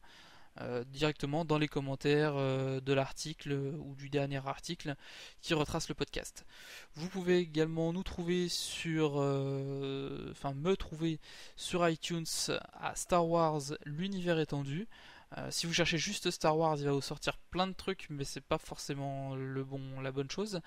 directement 0.87 1.43
dans 1.43 1.57
les 1.57 1.67
commentaires 1.67 2.35
euh, 2.37 2.79
de 2.79 2.93
l'article 2.93 3.51
ou 3.79 3.93
du 3.95 4.09
dernier 4.09 4.45
article 4.47 4.95
qui 5.41 5.53
retrace 5.53 5.89
le 5.89 5.95
podcast. 5.95 6.45
Vous 6.93 7.09
pouvez 7.09 7.39
également 7.39 7.91
nous 7.91 8.03
trouver 8.03 8.47
sur, 8.47 9.15
euh, 9.17 10.29
enfin 10.31 10.53
me 10.53 10.77
trouver 10.77 11.19
sur 11.57 11.87
iTunes 11.87 12.25
à 12.73 12.95
Star 12.95 13.27
Wars 13.27 13.61
l'univers 13.85 14.39
étendu. 14.39 14.87
si 15.49 15.67
vous 15.67 15.73
cherchez 15.73 15.97
juste 15.97 16.31
Star 16.31 16.57
Wars, 16.57 16.77
il 16.79 16.85
va 16.85 16.93
vous 16.93 17.01
sortir 17.01 17.37
plein 17.51 17.67
de 17.67 17.73
trucs, 17.73 18.07
mais 18.09 18.23
c'est 18.23 18.39
pas 18.39 18.57
forcément 18.57 19.35
le 19.35 19.63
bon, 19.65 19.99
la 19.99 20.13
bonne 20.13 20.31
chose. 20.31 20.61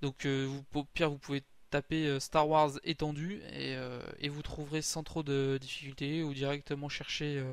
Donc, 0.00 0.24
vous, 0.24 0.64
au 0.72 0.84
pire, 0.84 1.10
vous 1.10 1.18
pouvez 1.18 1.42
taper 1.68 2.18
Star 2.20 2.48
Wars 2.48 2.72
étendu 2.84 3.42
et, 3.52 4.28
vous 4.28 4.42
trouverez 4.42 4.80
sans 4.80 5.02
trop 5.02 5.22
de 5.22 5.58
difficultés 5.60 6.22
ou 6.22 6.32
directement 6.32 6.88
chercher 6.88 7.44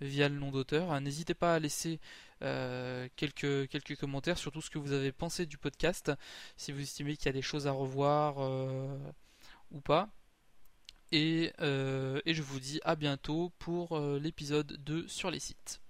via 0.00 0.28
le 0.28 0.36
nom 0.36 0.50
d'auteur. 0.50 0.92
Euh, 0.92 1.00
n'hésitez 1.00 1.34
pas 1.34 1.54
à 1.54 1.58
laisser 1.58 2.00
euh, 2.42 3.08
quelques, 3.16 3.68
quelques 3.68 3.96
commentaires 3.96 4.38
sur 4.38 4.52
tout 4.52 4.60
ce 4.60 4.70
que 4.70 4.78
vous 4.78 4.92
avez 4.92 5.12
pensé 5.12 5.46
du 5.46 5.58
podcast, 5.58 6.12
si 6.56 6.72
vous 6.72 6.80
estimez 6.80 7.16
qu'il 7.16 7.26
y 7.26 7.28
a 7.30 7.32
des 7.32 7.42
choses 7.42 7.66
à 7.66 7.72
revoir 7.72 8.36
euh, 8.38 8.98
ou 9.70 9.80
pas. 9.80 10.08
Et, 11.12 11.52
et, 11.60 12.34
je 12.34 12.42
vous 12.42 12.58
dis 12.58 12.80
à 12.84 12.96
bientôt 12.96 13.52
pour 13.60 13.98
l'épisode 14.18 14.72
2 14.84 15.06
sur 15.06 15.30
les 15.30 15.38
sites. 15.38 15.80